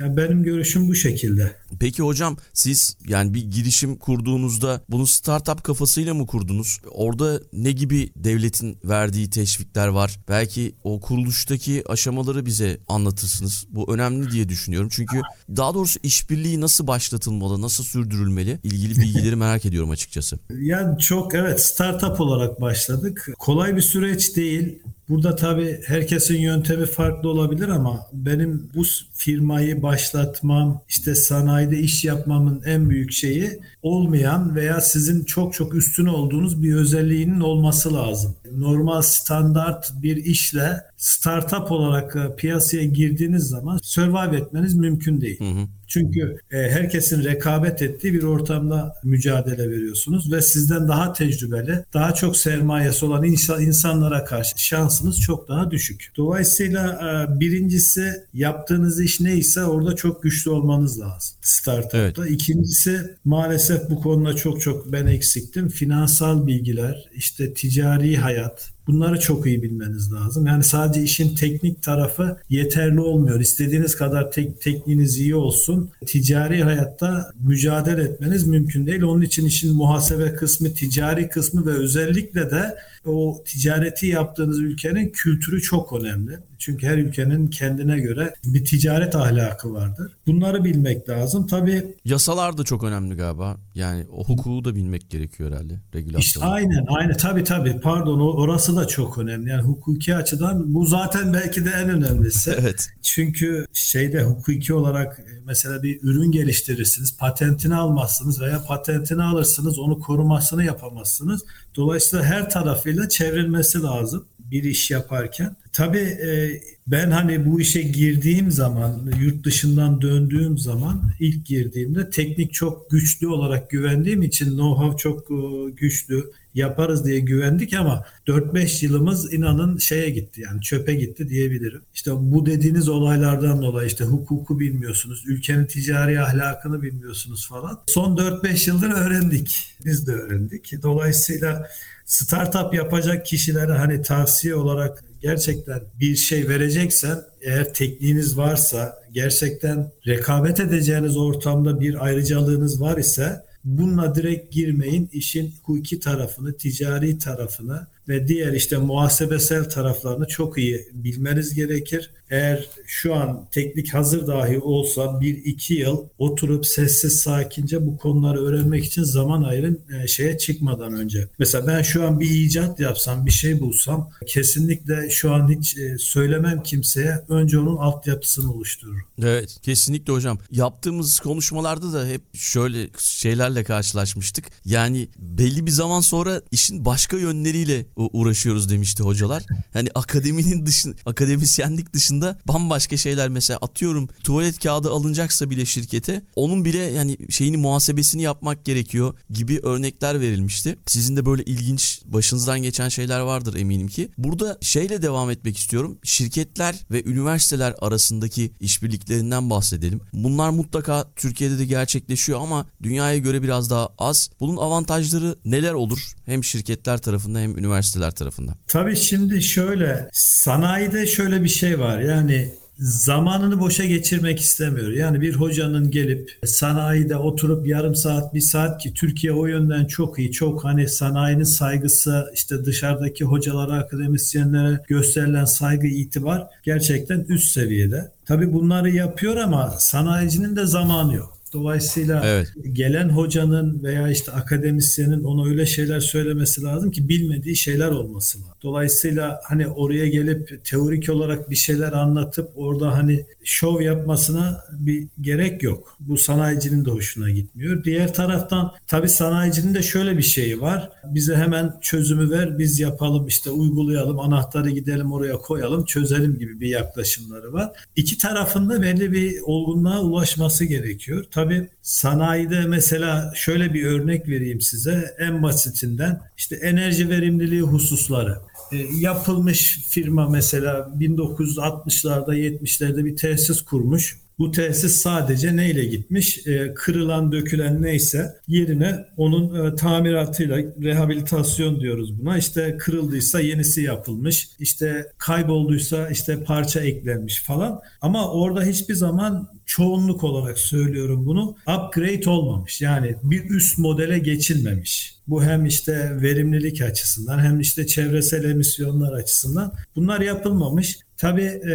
Yani 0.00 0.16
benim 0.16 0.42
görüşüm 0.42 0.88
bu 0.88 0.94
şekilde. 0.94 1.56
Peki 1.80 2.02
hocam 2.02 2.36
siz 2.52 2.96
yani 3.08 3.34
bir 3.34 3.44
girişim 3.44 3.96
kurduğunuzda 3.96 4.80
bunu 4.88 5.06
startup 5.06 5.64
kafasıyla 5.64 6.14
mı 6.14 6.26
kurdunuz? 6.26 6.80
Orada 6.90 7.40
ne 7.52 7.72
gibi 7.72 8.12
devletin 8.16 8.78
verdiği 8.84 9.30
teşvikler 9.30 9.88
var? 9.88 10.20
Belki 10.28 10.74
o 10.84 11.00
kuruluştaki 11.00 11.82
aşamaları 11.88 12.46
bize 12.46 12.78
anlatırsınız. 12.88 13.66
Bu 13.70 13.94
önemli 13.94 14.30
diye 14.30 14.48
düşünüyorum. 14.48 14.88
Çünkü 14.92 15.20
daha 15.56 15.74
doğrusu 15.74 16.00
işbirliği 16.02 16.60
nasıl 16.60 16.86
başlatılmalı, 16.86 17.62
nasıl 17.62 17.84
sürdürülmeli? 17.84 18.58
İlgili 18.64 19.00
bilgileri 19.00 19.36
merak 19.40 19.64
ediyorum 19.64 19.90
açıkçası. 19.90 20.38
Yani 20.50 20.98
çok 20.98 21.34
evet 21.34 21.60
startup 21.60 22.20
olarak 22.20 22.60
başladık. 22.60 23.28
Kolay 23.38 23.76
bir 23.76 23.82
süreç 23.82 24.36
değil. 24.36 24.78
Burada 25.10 25.36
tabii 25.36 25.80
herkesin 25.86 26.38
yöntemi 26.38 26.86
farklı 26.86 27.28
olabilir 27.28 27.68
ama 27.68 28.06
benim 28.12 28.70
bu 28.74 28.82
firmayı 29.14 29.82
başlatmam, 29.82 30.82
işte 30.88 31.14
sanayide 31.14 31.78
iş 31.78 32.04
yapmamın 32.04 32.62
en 32.66 32.90
büyük 32.90 33.12
şeyi 33.12 33.60
olmayan 33.82 34.56
veya 34.56 34.80
sizin 34.80 35.24
çok 35.24 35.54
çok 35.54 35.74
üstüne 35.74 36.10
olduğunuz 36.10 36.62
bir 36.62 36.74
özelliğinin 36.74 37.40
olması 37.40 37.94
lazım. 37.94 38.36
Normal 38.56 39.02
standart 39.02 39.92
bir 40.02 40.16
işle 40.16 40.80
startup 40.96 41.72
olarak 41.72 42.38
piyasaya 42.38 42.84
girdiğiniz 42.84 43.42
zaman 43.48 43.78
survive 43.82 44.36
etmeniz 44.36 44.74
mümkün 44.74 45.20
değil. 45.20 45.40
Hı 45.40 45.44
hı. 45.44 45.66
Çünkü 45.90 46.36
e, 46.50 46.56
herkesin 46.56 47.24
rekabet 47.24 47.82
ettiği 47.82 48.12
bir 48.12 48.22
ortamda 48.22 48.96
mücadele 49.04 49.70
veriyorsunuz 49.70 50.32
ve 50.32 50.42
sizden 50.42 50.88
daha 50.88 51.12
tecrübeli, 51.12 51.84
daha 51.94 52.14
çok 52.14 52.36
sermayesi 52.36 53.04
olan 53.04 53.24
insan, 53.24 53.62
insanlara 53.62 54.24
karşı 54.24 54.64
şansınız 54.64 55.20
çok 55.20 55.48
daha 55.48 55.70
düşük. 55.70 56.12
Dolayısıyla 56.16 56.86
e, 56.92 57.40
birincisi 57.40 58.12
yaptığınız 58.34 59.00
iş 59.00 59.20
neyse 59.20 59.64
orada 59.64 59.96
çok 59.96 60.22
güçlü 60.22 60.50
olmanız 60.50 61.00
lazım 61.00 61.36
startupta. 61.42 61.98
Evet. 61.98 62.30
İkincisi 62.30 63.16
maalesef 63.24 63.90
bu 63.90 64.00
konuda 64.00 64.36
çok 64.36 64.60
çok 64.60 64.92
ben 64.92 65.06
eksiktim. 65.06 65.68
Finansal 65.68 66.46
bilgiler, 66.46 67.08
işte 67.14 67.54
ticari 67.54 68.16
hayat, 68.16 68.39
att 68.44 68.70
Bunları 68.90 69.20
çok 69.20 69.46
iyi 69.46 69.62
bilmeniz 69.62 70.12
lazım. 70.12 70.46
Yani 70.46 70.64
sadece 70.64 71.02
işin 71.02 71.34
teknik 71.34 71.82
tarafı 71.82 72.36
yeterli 72.48 73.00
olmuyor. 73.00 73.40
İstediğiniz 73.40 73.96
kadar 73.96 74.30
tek, 74.30 74.60
tekniğiniz 74.60 75.18
iyi 75.18 75.34
olsun. 75.34 75.90
Ticari 76.06 76.62
hayatta 76.62 77.30
mücadele 77.40 78.02
etmeniz 78.02 78.46
mümkün 78.46 78.86
değil. 78.86 79.02
Onun 79.02 79.22
için 79.22 79.46
işin 79.46 79.76
muhasebe 79.76 80.34
kısmı, 80.34 80.74
ticari 80.74 81.28
kısmı 81.28 81.66
ve 81.66 81.70
özellikle 81.70 82.50
de 82.50 82.76
o 83.06 83.42
ticareti 83.46 84.06
yaptığınız 84.06 84.58
ülkenin 84.58 85.08
kültürü 85.08 85.62
çok 85.62 85.92
önemli. 85.92 86.38
Çünkü 86.58 86.86
her 86.86 86.98
ülkenin 86.98 87.46
kendine 87.46 88.00
göre 88.00 88.34
bir 88.44 88.64
ticaret 88.64 89.16
ahlakı 89.16 89.74
vardır. 89.74 90.12
Bunları 90.26 90.64
bilmek 90.64 91.08
lazım. 91.08 91.46
Tabii 91.46 91.94
yasalar 92.04 92.58
da 92.58 92.64
çok 92.64 92.84
önemli 92.84 93.16
galiba. 93.16 93.56
Yani 93.74 94.04
o 94.12 94.24
hukuku 94.24 94.64
da 94.64 94.74
bilmek 94.74 95.10
gerekiyor 95.10 95.50
herhalde. 95.52 95.74
Regülasyon. 95.94 96.20
İşte 96.20 96.44
aynen 96.44 96.86
aynen 96.88 97.16
tabii 97.16 97.44
tabii 97.44 97.80
pardon 97.80 98.20
orası 98.20 98.76
da 98.76 98.79
çok 98.88 99.18
önemli. 99.18 99.50
Yani 99.50 99.62
hukuki 99.62 100.14
açıdan 100.14 100.74
bu 100.74 100.86
zaten 100.86 101.32
belki 101.32 101.64
de 101.64 101.70
en 101.70 101.88
önemlisi. 101.88 102.50
evet. 102.60 102.88
Çünkü 103.02 103.66
şeyde 103.72 104.22
hukuki 104.22 104.74
olarak 104.74 105.18
e, 105.18 105.40
mesela 105.44 105.82
bir 105.82 106.02
ürün 106.02 106.32
geliştirirsiniz, 106.32 107.16
patentini 107.16 107.74
almazsınız 107.74 108.40
veya 108.40 108.64
patentini 108.64 109.22
alırsınız, 109.22 109.78
onu 109.78 109.98
korumasını 109.98 110.64
yapamazsınız. 110.64 111.44
Dolayısıyla 111.76 112.24
her 112.24 112.50
tarafıyla 112.50 113.08
çevrilmesi 113.08 113.82
lazım 113.82 114.26
bir 114.38 114.64
iş 114.64 114.90
yaparken. 114.90 115.56
Tabii 115.72 115.98
e, 115.98 116.60
ben 116.86 117.10
hani 117.10 117.46
bu 117.46 117.60
işe 117.60 117.82
girdiğim 117.82 118.50
zaman, 118.50 119.12
yurt 119.20 119.44
dışından 119.44 120.00
döndüğüm 120.00 120.58
zaman 120.58 121.02
ilk 121.20 121.46
girdiğimde 121.46 122.10
teknik 122.10 122.52
çok 122.52 122.90
güçlü 122.90 123.28
olarak 123.28 123.70
güvendiğim 123.70 124.22
için 124.22 124.58
know-how 124.58 124.96
çok 124.96 125.30
e, 125.30 125.70
güçlü 125.70 126.30
yaparız 126.54 127.04
diye 127.04 127.20
güvendik 127.20 127.74
ama 127.74 128.04
4-5 128.26 128.84
yılımız 128.84 129.34
inanın 129.34 129.78
şeye 129.78 130.10
gitti 130.10 130.40
yani 130.40 130.60
çöpe 130.60 130.94
gitti 130.94 131.28
diyebilirim. 131.28 131.82
İşte 131.94 132.10
bu 132.14 132.46
dediğiniz 132.46 132.88
olaylardan 132.88 133.62
dolayı 133.62 133.88
işte 133.88 134.04
hukuku 134.04 134.60
bilmiyorsunuz, 134.60 135.22
ülkenin 135.26 135.66
ticari 135.66 136.20
ahlakını 136.20 136.82
bilmiyorsunuz 136.82 137.48
falan. 137.48 137.80
Son 137.86 138.16
4-5 138.16 138.68
yıldır 138.68 138.90
öğrendik. 138.90 139.76
Biz 139.84 140.06
de 140.06 140.12
öğrendik. 140.12 140.82
Dolayısıyla 140.82 141.68
startup 142.04 142.74
yapacak 142.74 143.26
kişilere 143.26 143.72
hani 143.72 144.02
tavsiye 144.02 144.54
olarak 144.54 145.04
gerçekten 145.22 145.80
bir 146.00 146.16
şey 146.16 146.48
vereceksen 146.48 147.18
eğer 147.40 147.74
tekniğiniz 147.74 148.36
varsa 148.36 148.98
gerçekten 149.12 149.90
rekabet 150.06 150.60
edeceğiniz 150.60 151.16
ortamda 151.16 151.80
bir 151.80 152.04
ayrıcalığınız 152.04 152.80
var 152.80 152.96
ise 152.96 153.42
bununla 153.64 154.14
direkt 154.14 154.52
girmeyin. 154.52 155.08
İşin 155.12 155.54
hukuki 155.60 156.00
tarafını, 156.00 156.56
ticari 156.56 157.18
tarafını 157.18 157.86
ve 158.08 158.28
diğer 158.28 158.52
işte 158.52 158.76
muhasebesel 158.76 159.70
taraflarını 159.70 160.26
çok 160.26 160.58
iyi 160.58 160.88
bilmeniz 160.92 161.54
gerekir. 161.54 162.10
Eğer 162.30 162.66
şu 162.86 163.14
an 163.14 163.48
teknik 163.52 163.94
hazır 163.94 164.26
dahi 164.26 164.58
olsa 164.58 165.20
bir 165.20 165.36
iki 165.44 165.74
yıl 165.74 166.04
oturup 166.18 166.66
sessiz 166.66 167.18
sakince 167.18 167.86
bu 167.86 167.96
konuları 167.96 168.44
öğrenmek 168.44 168.84
için 168.84 169.02
zaman 169.02 169.42
ayırın 169.42 169.80
e, 170.02 170.06
şeye 170.06 170.38
çıkmadan 170.38 170.92
önce. 170.92 171.28
Mesela 171.38 171.66
ben 171.66 171.82
şu 171.82 172.06
an 172.06 172.20
bir 172.20 172.30
icat 172.30 172.80
yapsam, 172.80 173.26
bir 173.26 173.30
şey 173.30 173.60
bulsam 173.60 174.10
kesinlikle 174.26 175.10
şu 175.10 175.34
an 175.34 175.58
hiç 175.58 175.76
e, 175.76 175.98
söylemem 175.98 176.62
kimseye. 176.62 177.20
Önce 177.28 177.58
onun 177.58 177.76
altyapısını 177.76 178.52
oluştururum. 178.52 179.02
Evet 179.22 179.58
kesinlikle 179.62 180.12
hocam. 180.12 180.38
Yaptığımız 180.50 181.20
konuşmalarda 181.20 181.92
da 181.92 182.06
hep 182.06 182.22
şöyle 182.34 182.88
şeylerle 182.98 183.64
karşılaşmıştık. 183.64 184.44
Yani 184.64 185.08
belli 185.18 185.66
bir 185.66 185.70
zaman 185.70 186.00
sonra 186.00 186.42
işin 186.50 186.84
başka 186.84 187.16
yönleriyle 187.16 187.86
uğraşıyoruz 188.02 188.70
demişti 188.70 189.02
hocalar. 189.02 189.42
Hani 189.72 189.88
akademinin 189.94 190.66
dışında, 190.66 190.96
akademisyenlik 191.06 191.92
dışında 191.92 192.38
bambaşka 192.48 192.96
şeyler 192.96 193.28
mesela 193.28 193.58
atıyorum 193.62 194.08
tuvalet 194.24 194.58
kağıdı 194.58 194.90
alınacaksa 194.90 195.50
bile 195.50 195.66
şirkete 195.66 196.22
onun 196.36 196.64
bile 196.64 196.78
yani 196.78 197.16
şeyini 197.30 197.56
muhasebesini 197.56 198.22
yapmak 198.22 198.64
gerekiyor 198.64 199.14
gibi 199.30 199.60
örnekler 199.62 200.20
verilmişti. 200.20 200.78
Sizin 200.86 201.16
de 201.16 201.26
böyle 201.26 201.44
ilginç 201.44 202.00
başınızdan 202.04 202.62
geçen 202.62 202.88
şeyler 202.88 203.20
vardır 203.20 203.54
eminim 203.54 203.88
ki. 203.88 204.10
Burada 204.18 204.58
şeyle 204.60 205.02
devam 205.02 205.30
etmek 205.30 205.56
istiyorum. 205.56 205.98
Şirketler 206.02 206.76
ve 206.90 207.04
üniversiteler 207.04 207.74
arasındaki 207.80 208.52
işbirliklerinden 208.60 209.50
bahsedelim. 209.50 210.00
Bunlar 210.12 210.50
mutlaka 210.50 211.10
Türkiye'de 211.16 211.58
de 211.58 211.64
gerçekleşiyor 211.64 212.40
ama 212.40 212.66
dünyaya 212.82 213.18
göre 213.18 213.42
biraz 213.42 213.70
daha 213.70 213.88
az. 213.98 214.30
Bunun 214.40 214.56
avantajları 214.56 215.36
neler 215.44 215.72
olur? 215.72 216.12
Hem 216.26 216.44
şirketler 216.44 216.98
tarafından 216.98 217.40
hem 217.40 217.58
üniversiteler 217.90 218.10
tarafından. 218.10 218.54
Tabii 218.66 218.96
şimdi 218.96 219.42
şöyle 219.42 220.08
sanayide 220.12 221.06
şöyle 221.06 221.42
bir 221.42 221.48
şey 221.48 221.78
var. 221.78 221.98
Yani 221.98 222.54
zamanını 222.78 223.60
boşa 223.60 223.84
geçirmek 223.84 224.40
istemiyor. 224.40 224.92
Yani 224.92 225.20
bir 225.20 225.34
hocanın 225.34 225.90
gelip 225.90 226.38
sanayide 226.44 227.16
oturup 227.16 227.66
yarım 227.66 227.94
saat 227.94 228.34
bir 228.34 228.40
saat 228.40 228.82
ki 228.82 228.94
Türkiye 228.94 229.32
o 229.32 229.46
yönden 229.46 229.84
çok 229.84 230.18
iyi. 230.18 230.32
Çok 230.32 230.64
hani 230.64 230.88
sanayinin 230.88 231.44
saygısı 231.44 232.30
işte 232.34 232.64
dışarıdaki 232.64 233.24
hocalara 233.24 233.72
akademisyenlere 233.72 234.80
gösterilen 234.88 235.44
saygı 235.44 235.86
itibar 235.86 236.46
gerçekten 236.64 237.20
üst 237.28 237.50
seviyede. 237.50 238.12
Tabii 238.26 238.52
bunları 238.52 238.90
yapıyor 238.90 239.36
ama 239.36 239.74
sanayicinin 239.78 240.56
de 240.56 240.66
zamanı 240.66 241.14
yok. 241.14 241.39
Dolayısıyla 241.52 242.22
evet. 242.24 242.52
gelen 242.72 243.08
hocanın 243.08 243.82
veya 243.82 244.08
işte 244.08 244.32
akademisyenin 244.32 245.24
ona 245.24 245.48
öyle 245.48 245.66
şeyler 245.66 246.00
söylemesi 246.00 246.62
lazım 246.62 246.90
ki 246.90 247.08
bilmediği 247.08 247.56
şeyler 247.56 247.88
olması 247.88 248.38
lazım. 248.38 248.54
Dolayısıyla 248.62 249.40
hani 249.44 249.68
oraya 249.68 250.08
gelip 250.08 250.64
teorik 250.64 251.10
olarak 251.10 251.50
bir 251.50 251.56
şeyler 251.56 251.92
anlatıp 251.92 252.50
orada 252.54 252.92
hani 252.92 253.26
şov 253.44 253.80
yapmasına 253.80 254.64
bir 254.72 255.06
gerek 255.20 255.62
yok. 255.62 255.96
Bu 256.00 256.18
sanayicinin 256.18 256.84
de 256.84 256.90
hoşuna 256.90 257.30
gitmiyor. 257.30 257.84
Diğer 257.84 258.14
taraftan 258.14 258.72
tabii 258.86 259.08
sanayicinin 259.08 259.74
de 259.74 259.82
şöyle 259.82 260.18
bir 260.18 260.22
şeyi 260.22 260.60
var. 260.60 260.90
Bize 261.04 261.36
hemen 261.36 261.74
çözümü 261.80 262.30
ver, 262.30 262.58
biz 262.58 262.80
yapalım 262.80 263.26
işte 263.26 263.50
uygulayalım, 263.50 264.18
anahtarı 264.18 264.70
gidelim 264.70 265.12
oraya 265.12 265.36
koyalım, 265.38 265.84
çözelim 265.84 266.38
gibi 266.38 266.60
bir 266.60 266.68
yaklaşımları 266.68 267.52
var. 267.52 267.70
İki 267.96 268.18
tarafında 268.18 268.82
belli 268.82 269.12
bir 269.12 269.40
olgunluğa 269.40 270.00
ulaşması 270.00 270.64
gerekiyor. 270.64 271.24
Tabii 271.40 271.68
sanayide 271.82 272.60
mesela 272.60 273.32
şöyle 273.34 273.74
bir 273.74 273.84
örnek 273.86 274.28
vereyim 274.28 274.60
size 274.60 275.14
en 275.18 275.42
basitinden 275.42 276.20
işte 276.36 276.56
enerji 276.56 277.08
verimliliği 277.08 277.62
hususları. 277.62 278.38
E, 278.72 278.76
yapılmış 279.00 279.78
firma 279.88 280.28
mesela 280.28 280.90
1960'larda 280.98 282.34
70'lerde 282.36 283.04
bir 283.04 283.16
tesis 283.16 283.62
kurmuş. 283.62 284.20
Bu 284.40 284.50
tesis 284.50 284.96
sadece 284.96 285.56
neyle 285.56 285.84
gitmiş? 285.84 286.46
E, 286.46 286.74
kırılan, 286.74 287.32
dökülen 287.32 287.82
neyse 287.82 288.34
yerine 288.48 289.06
onun 289.16 289.66
e, 289.66 289.74
tamiratıyla 289.74 290.56
rehabilitasyon 290.82 291.80
diyoruz 291.80 292.20
buna. 292.20 292.38
İşte 292.38 292.76
kırıldıysa 292.78 293.40
yenisi 293.40 293.82
yapılmış. 293.82 294.48
İşte 294.58 295.06
kaybolduysa 295.18 296.08
işte 296.08 296.44
parça 296.44 296.80
eklenmiş 296.80 297.42
falan. 297.42 297.80
Ama 298.00 298.32
orada 298.32 298.62
hiçbir 298.62 298.94
zaman 298.94 299.48
çoğunluk 299.66 300.24
olarak 300.24 300.58
söylüyorum 300.58 301.26
bunu 301.26 301.56
upgrade 301.62 302.30
olmamış. 302.30 302.80
Yani 302.80 303.16
bir 303.22 303.50
üst 303.50 303.78
modele 303.78 304.18
geçilmemiş. 304.18 305.14
Bu 305.26 305.44
hem 305.44 305.66
işte 305.66 306.22
verimlilik 306.22 306.82
açısından 306.82 307.38
hem 307.38 307.60
işte 307.60 307.86
çevresel 307.86 308.44
emisyonlar 308.44 309.12
açısından 309.12 309.72
bunlar 309.96 310.20
yapılmamış. 310.20 310.98
Tabii 311.20 311.60
e, 311.64 311.74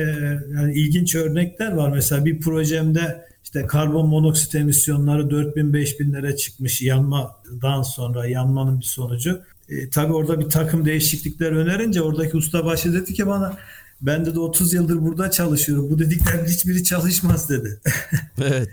yani 0.55 0.73
ilginç 0.73 1.15
örnekler 1.15 1.71
var. 1.71 1.91
Mesela 1.91 2.25
bir 2.25 2.39
projemde 2.39 3.25
işte 3.43 3.65
karbon 3.65 4.07
monoksit 4.09 4.55
emisyonları 4.55 5.21
4000-5000'lere 5.21 6.35
çıkmış 6.35 6.81
yanmadan 6.81 7.81
sonra 7.81 8.27
yanmanın 8.27 8.79
bir 8.79 8.85
sonucu. 8.85 9.41
E, 9.69 9.89
tabii 9.89 10.13
orada 10.13 10.39
bir 10.39 10.49
takım 10.49 10.85
değişiklikler 10.85 11.51
önerince 11.51 12.01
oradaki 12.01 12.37
ustabaşı 12.37 12.93
dedi 12.93 13.13
ki 13.13 13.27
bana 13.27 13.57
ben 14.01 14.25
de 14.25 14.39
30 14.39 14.73
yıldır 14.73 15.01
burada 15.01 15.31
çalışıyorum. 15.31 15.89
Bu 15.89 15.99
dediklerin 15.99 16.45
hiçbiri 16.45 16.83
çalışmaz 16.83 17.49
dedi. 17.49 17.79
Evet. 18.41 18.69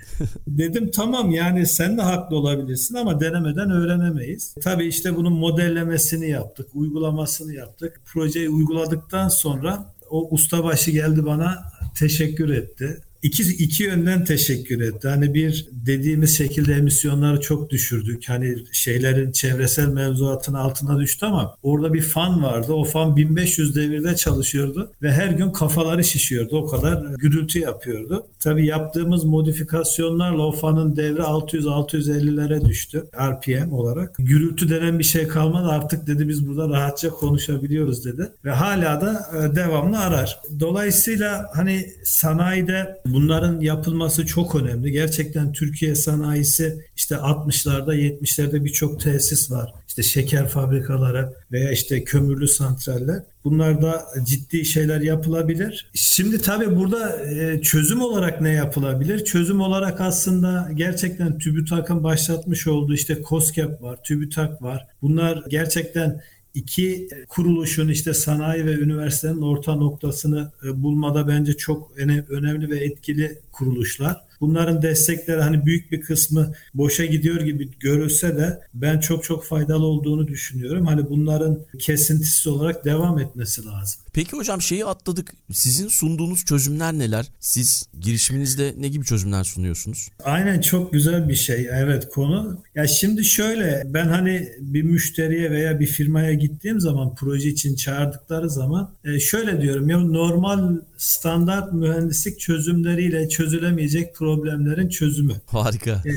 Dedim 0.47 0.91
tamam 0.91 1.31
yani 1.31 1.67
sen 1.67 1.99
de 1.99 2.03
haklı 2.03 2.37
olabilirsin 2.37 2.95
ama 2.95 3.21
denemeden 3.21 3.71
öğrenemeyiz. 3.71 4.55
Tabii 4.63 4.87
işte 4.87 5.17
bunun 5.17 5.33
modellemesini 5.33 6.31
yaptık, 6.31 6.69
uygulamasını 6.75 7.55
yaptık. 7.55 8.01
Projeyi 8.05 8.49
uyguladıktan 8.49 9.29
sonra 9.29 9.95
o 10.13 10.29
ustabaşı 10.31 10.91
geldi 10.91 11.25
bana 11.27 11.73
teşekkür 11.99 12.49
etti 12.49 13.03
iki, 13.23 13.43
iki 13.43 13.83
yönden 13.83 14.25
teşekkür 14.25 14.81
etti. 14.81 15.09
Hani 15.09 15.35
bir 15.35 15.67
dediğimiz 15.73 16.39
şekilde 16.39 16.75
emisyonları 16.75 17.41
çok 17.41 17.71
düşürdük. 17.71 18.29
Hani 18.29 18.57
şeylerin 18.73 19.33
çevresel 19.33 19.89
mevzuatın 19.89 20.55
altına 20.55 20.99
düştü 20.99 21.27
ama 21.27 21.57
orada 21.63 21.95
bir 21.95 22.03
fan 22.03 22.43
vardı. 22.43 22.73
O 22.73 22.85
fan 22.85 23.17
1500 23.17 23.77
devirde 23.77 24.17
çalışıyordu 24.17 24.93
ve 25.03 25.13
her 25.13 25.29
gün 25.29 25.51
kafaları 25.51 26.05
şişiyordu. 26.05 26.57
O 26.57 26.67
kadar 26.67 27.15
gürültü 27.15 27.59
yapıyordu. 27.59 28.27
Tabii 28.41 28.67
yaptığımız 28.67 29.25
modifikasyonlarla 29.25 30.43
o 30.43 30.53
fanın 30.53 30.97
devri 30.97 31.21
600-650'lere 31.21 32.65
düştü 32.65 33.05
RPM 33.15 33.73
olarak. 33.73 34.15
Gürültü 34.19 34.71
denen 34.71 34.99
bir 34.99 35.05
şey 35.05 35.29
kalmadı. 35.29 35.69
Artık 35.69 36.07
dedi 36.07 36.29
biz 36.29 36.49
burada 36.49 36.69
rahatça 36.69 37.11
konuşabiliyoruz 37.11 38.05
dedi. 38.05 38.33
Ve 38.45 38.51
hala 38.51 39.01
da 39.01 39.27
e, 39.37 39.57
devamlı 39.57 39.99
arar. 39.99 40.41
Dolayısıyla 40.61 41.51
hani 41.55 41.87
sanayide 42.05 43.03
bunların 43.13 43.61
yapılması 43.61 44.27
çok 44.27 44.55
önemli. 44.55 44.93
Gerçekten 44.93 45.53
Türkiye 45.53 45.95
sanayisi 45.95 46.85
işte 46.97 47.15
60'larda 47.15 47.95
70'lerde 47.95 48.65
birçok 48.65 49.01
tesis 49.01 49.51
var. 49.51 49.73
İşte 49.89 50.03
şeker 50.03 50.49
fabrikaları 50.49 51.33
veya 51.53 51.71
işte 51.71 52.05
kömürlü 52.05 52.49
santraller. 52.49 53.23
Bunlarda 53.45 54.05
ciddi 54.25 54.65
şeyler 54.65 55.01
yapılabilir. 55.01 55.91
Şimdi 55.95 56.39
tabii 56.39 56.77
burada 56.77 57.27
e, 57.27 57.63
çözüm 57.63 58.01
olarak 58.01 58.41
ne 58.41 58.51
yapılabilir? 58.51 59.25
Çözüm 59.25 59.61
olarak 59.61 60.01
aslında 60.01 60.71
gerçekten 60.75 61.39
TÜBİTAK'ın 61.39 62.05
başlatmış 62.05 62.67
olduğu 62.67 62.95
işte 62.95 63.19
COSGAP 63.29 63.83
var, 63.83 63.99
TÜBİTAK 64.05 64.63
var. 64.63 64.87
Bunlar 65.03 65.45
gerçekten 65.49 66.23
iki 66.55 67.09
kuruluşun 67.29 67.89
işte 67.89 68.15
sanayi 68.15 68.67
ve 68.67 68.73
üniversitenin 68.75 69.43
orta 69.43 69.75
noktasını 69.75 70.53
e, 70.65 70.83
bulmada 70.83 71.29
bence 71.29 71.57
çok 71.57 71.93
önemli 72.29 72.71
ve 72.71 72.79
etkili 72.79 73.39
kuruluşlar. 73.53 74.17
Bunların 74.43 74.83
destekleri 74.83 75.43
hani 75.43 75.67
büyük 75.67 75.93
bir 75.93 76.01
kısmı 76.01 76.53
boşa 76.75 77.05
gidiyor 77.05 77.41
gibi 77.41 77.71
görülse 77.81 78.37
de 78.37 78.61
ben 78.75 79.01
çok 79.01 79.25
çok 79.25 79.45
faydalı 79.45 79.87
olduğunu 79.87 80.29
düşünüyorum. 80.29 80.87
Hani 80.87 81.11
bunların 81.11 81.59
kesintisiz 81.79 82.47
olarak 82.47 82.85
devam 82.85 83.19
etmesi 83.19 83.65
lazım. 83.65 84.01
Peki 84.13 84.37
hocam 84.37 84.63
şeyi 84.63 84.85
atladık. 84.85 85.33
Sizin 85.53 85.89
sunduğunuz 85.89 86.45
çözümler 86.45 86.93
neler? 86.93 87.27
Siz 87.41 87.89
girişiminizde 88.01 88.75
ne 88.79 88.89
gibi 88.89 89.05
çözümler 89.05 89.45
sunuyorsunuz? 89.45 90.09
Aynen 90.25 90.61
çok 90.61 90.93
güzel 90.93 91.29
bir 91.29 91.35
şey. 91.35 91.69
Evet 91.73 92.09
konu. 92.09 92.59
Ya 92.75 92.87
şimdi 92.87 93.25
şöyle 93.25 93.83
ben 93.87 94.09
hani 94.09 94.49
bir 94.61 94.83
müşteriye 94.83 95.51
veya 95.51 95.81
bir 95.81 95.87
firmaya 95.87 96.33
gittiğim 96.33 96.81
zaman 96.81 97.15
proje 97.15 97.49
için 97.49 97.77
çağırdıkları 97.77 98.51
zaman 98.51 98.91
e, 99.05 99.21
şöyle 99.21 99.63
diyorum 99.63 99.89
ya 99.89 99.99
normal 99.99 100.77
standart 100.97 101.73
mühendislik 101.73 102.41
çözümleriyle 102.41 103.29
çözülemeyecek 103.43 104.15
problemlerin 104.15 104.89
çözümü. 104.89 105.33
Harika. 105.47 105.91
E, 105.91 106.11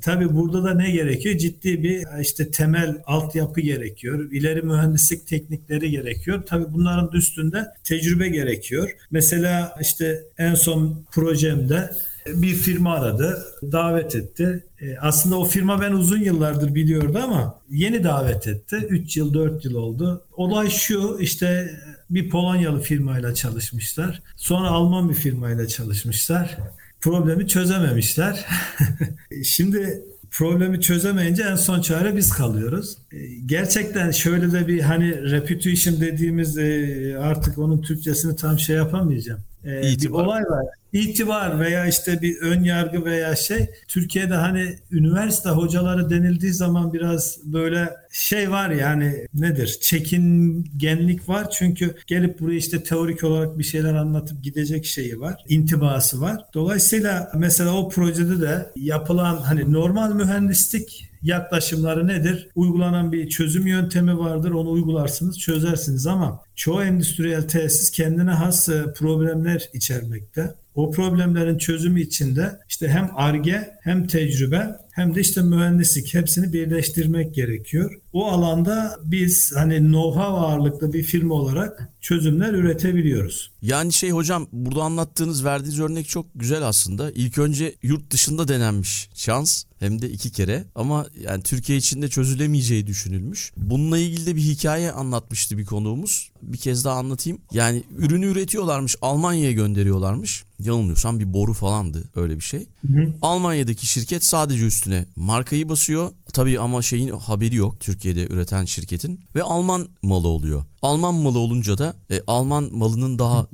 tabii 0.00 0.34
burada 0.34 0.64
da 0.64 0.74
ne 0.74 0.90
gerekiyor? 0.90 1.38
Ciddi 1.38 1.82
bir 1.82 2.20
işte 2.20 2.50
temel 2.50 2.96
altyapı 3.06 3.60
gerekiyor. 3.60 4.30
İleri 4.32 4.62
mühendislik 4.62 5.26
teknikleri 5.26 5.90
gerekiyor. 5.90 6.42
Tabii 6.46 6.72
bunların 6.72 7.10
üstünde 7.12 7.66
tecrübe 7.84 8.28
gerekiyor. 8.28 8.90
Mesela 9.10 9.76
işte 9.80 10.24
en 10.38 10.54
son 10.54 11.04
projemde 11.12 11.90
bir 12.26 12.54
firma 12.54 12.94
aradı, 12.94 13.44
davet 13.72 14.16
etti. 14.16 14.64
E, 14.80 14.96
aslında 14.98 15.38
o 15.38 15.44
firma 15.44 15.80
ben 15.80 15.92
uzun 15.92 16.20
yıllardır 16.20 16.74
biliyordu 16.74 17.20
ama 17.24 17.60
yeni 17.70 18.04
davet 18.04 18.46
etti. 18.46 18.76
3 18.76 19.16
yıl 19.16 19.34
4 19.34 19.64
yıl 19.64 19.74
oldu. 19.74 20.24
Olay 20.36 20.70
şu 20.70 21.18
işte 21.20 21.70
bir 22.14 22.30
Polonyalı 22.30 22.80
firmayla 22.80 23.34
çalışmışlar. 23.34 24.22
Sonra 24.36 24.68
Alman 24.68 25.08
bir 25.08 25.14
firmayla 25.14 25.66
çalışmışlar. 25.68 26.56
Problemi 27.00 27.48
çözememişler. 27.48 28.46
Şimdi 29.44 30.02
problemi 30.30 30.80
çözemeyince 30.80 31.42
en 31.42 31.56
son 31.56 31.80
çare 31.80 32.16
biz 32.16 32.30
kalıyoruz. 32.30 32.96
E, 33.12 33.18
gerçekten 33.46 34.10
şöyle 34.10 34.52
de 34.52 34.68
bir 34.68 34.80
hani 34.80 35.30
reputation 35.30 36.00
dediğimiz 36.00 36.58
e, 36.58 37.16
artık 37.20 37.58
onun 37.58 37.82
Türkçesini 37.82 38.36
tam 38.36 38.58
şey 38.58 38.76
yapamayacağım. 38.76 39.40
Bir 39.64 40.10
olay 40.10 40.42
var 40.42 40.66
itibar 40.92 41.60
veya 41.60 41.86
işte 41.86 42.22
bir 42.22 42.40
ön 42.40 42.64
yargı 42.64 43.04
veya 43.04 43.36
şey 43.36 43.70
Türkiye'de 43.88 44.34
hani 44.34 44.78
üniversite 44.90 45.48
hocaları 45.48 46.10
denildiği 46.10 46.52
zaman 46.52 46.92
biraz 46.92 47.38
böyle 47.44 47.90
şey 48.10 48.50
var 48.50 48.70
yani 48.70 49.26
nedir 49.34 49.78
çekingenlik 49.80 51.28
var 51.28 51.50
çünkü 51.50 51.94
gelip 52.06 52.40
buraya 52.40 52.56
işte 52.56 52.82
teorik 52.82 53.24
olarak 53.24 53.58
bir 53.58 53.64
şeyler 53.64 53.94
anlatıp 53.94 54.44
gidecek 54.44 54.84
şeyi 54.86 55.20
var 55.20 55.44
intibası 55.48 56.20
var. 56.20 56.44
Dolayısıyla 56.54 57.32
mesela 57.34 57.74
o 57.74 57.88
projede 57.88 58.40
de 58.40 58.70
yapılan 58.76 59.36
hani 59.36 59.72
normal 59.72 60.14
mühendislik 60.14 61.12
yaklaşımları 61.22 62.06
nedir? 62.06 62.48
Uygulanan 62.54 63.12
bir 63.12 63.28
çözüm 63.28 63.66
yöntemi 63.66 64.18
vardır. 64.18 64.50
Onu 64.50 64.70
uygularsınız, 64.70 65.38
çözersiniz 65.38 66.06
ama 66.06 66.40
çoğu 66.56 66.82
endüstriyel 66.82 67.48
tesis 67.48 67.90
kendine 67.90 68.30
has 68.30 68.68
e, 68.68 68.92
problemler 68.92 69.68
içermekte. 69.72 70.54
O 70.74 70.90
problemlerin 70.90 71.58
çözümü 71.58 72.00
içinde 72.00 72.58
işte 72.68 72.88
hem 72.88 73.10
arge 73.14 73.70
hem 73.80 74.06
tecrübe 74.06 74.66
hem 74.92 75.14
de 75.14 75.20
işte 75.20 75.42
mühendislik 75.42 76.14
hepsini 76.14 76.52
birleştirmek 76.52 77.34
gerekiyor. 77.34 78.00
O 78.12 78.26
alanda 78.26 78.96
biz 79.04 79.52
hani 79.56 79.74
know-how 79.74 80.38
ağırlıklı 80.38 80.92
bir 80.92 81.02
firma 81.02 81.34
olarak 81.34 81.88
çözümler 82.00 82.52
üretebiliyoruz. 82.52 83.50
Yani 83.62 83.92
şey 83.92 84.10
hocam 84.10 84.48
burada 84.52 84.82
anlattığınız 84.82 85.44
verdiğiniz 85.44 85.80
örnek 85.80 86.08
çok 86.08 86.26
güzel 86.34 86.62
aslında. 86.62 87.10
İlk 87.10 87.38
önce 87.38 87.74
yurt 87.82 88.10
dışında 88.10 88.48
denenmiş 88.48 89.08
şans 89.14 89.64
hem 89.78 90.02
de 90.02 90.10
iki 90.10 90.30
kere 90.30 90.64
ama 90.74 91.06
yani 91.20 91.42
Türkiye 91.42 91.78
içinde 91.78 92.08
çözülemeyeceği 92.08 92.86
düşünülmüş. 92.86 93.52
Bununla 93.56 93.98
ilgili 93.98 94.26
de 94.26 94.36
bir 94.36 94.40
hikaye 94.40 94.92
anlatmıştı 94.92 95.58
bir 95.58 95.64
konuğumuz. 95.64 96.30
Bir 96.42 96.58
kez 96.58 96.84
daha 96.84 96.98
anlatayım. 96.98 97.38
Yani 97.52 97.82
ürünü 97.98 98.26
üretiyorlarmış 98.26 98.96
Almanya'ya 99.02 99.52
gönderiyorlarmış. 99.52 100.44
Yanılmıyorsam 100.58 101.20
bir 101.20 101.32
boru 101.32 101.52
falandı 101.52 102.04
öyle 102.16 102.36
bir 102.36 102.44
şey. 102.44 102.60
Hı 102.60 102.92
hı. 102.92 103.12
Almanya'daki 103.22 103.86
şirket 103.86 104.24
sadece 104.24 104.64
üstüne 104.82 105.06
markayı 105.16 105.68
basıyor. 105.68 106.10
Tabii 106.32 106.60
ama 106.60 106.82
şeyin 106.82 107.08
haberi 107.08 107.56
yok 107.56 107.80
Türkiye'de 107.80 108.26
üreten 108.26 108.64
şirketin 108.64 109.20
ve 109.34 109.42
Alman 109.42 109.88
malı 110.02 110.28
oluyor. 110.28 110.64
Alman 110.82 111.14
malı 111.14 111.38
olunca 111.38 111.78
da 111.78 111.96
e, 112.10 112.20
Alman 112.26 112.68
malının 112.72 113.18
daha 113.18 113.46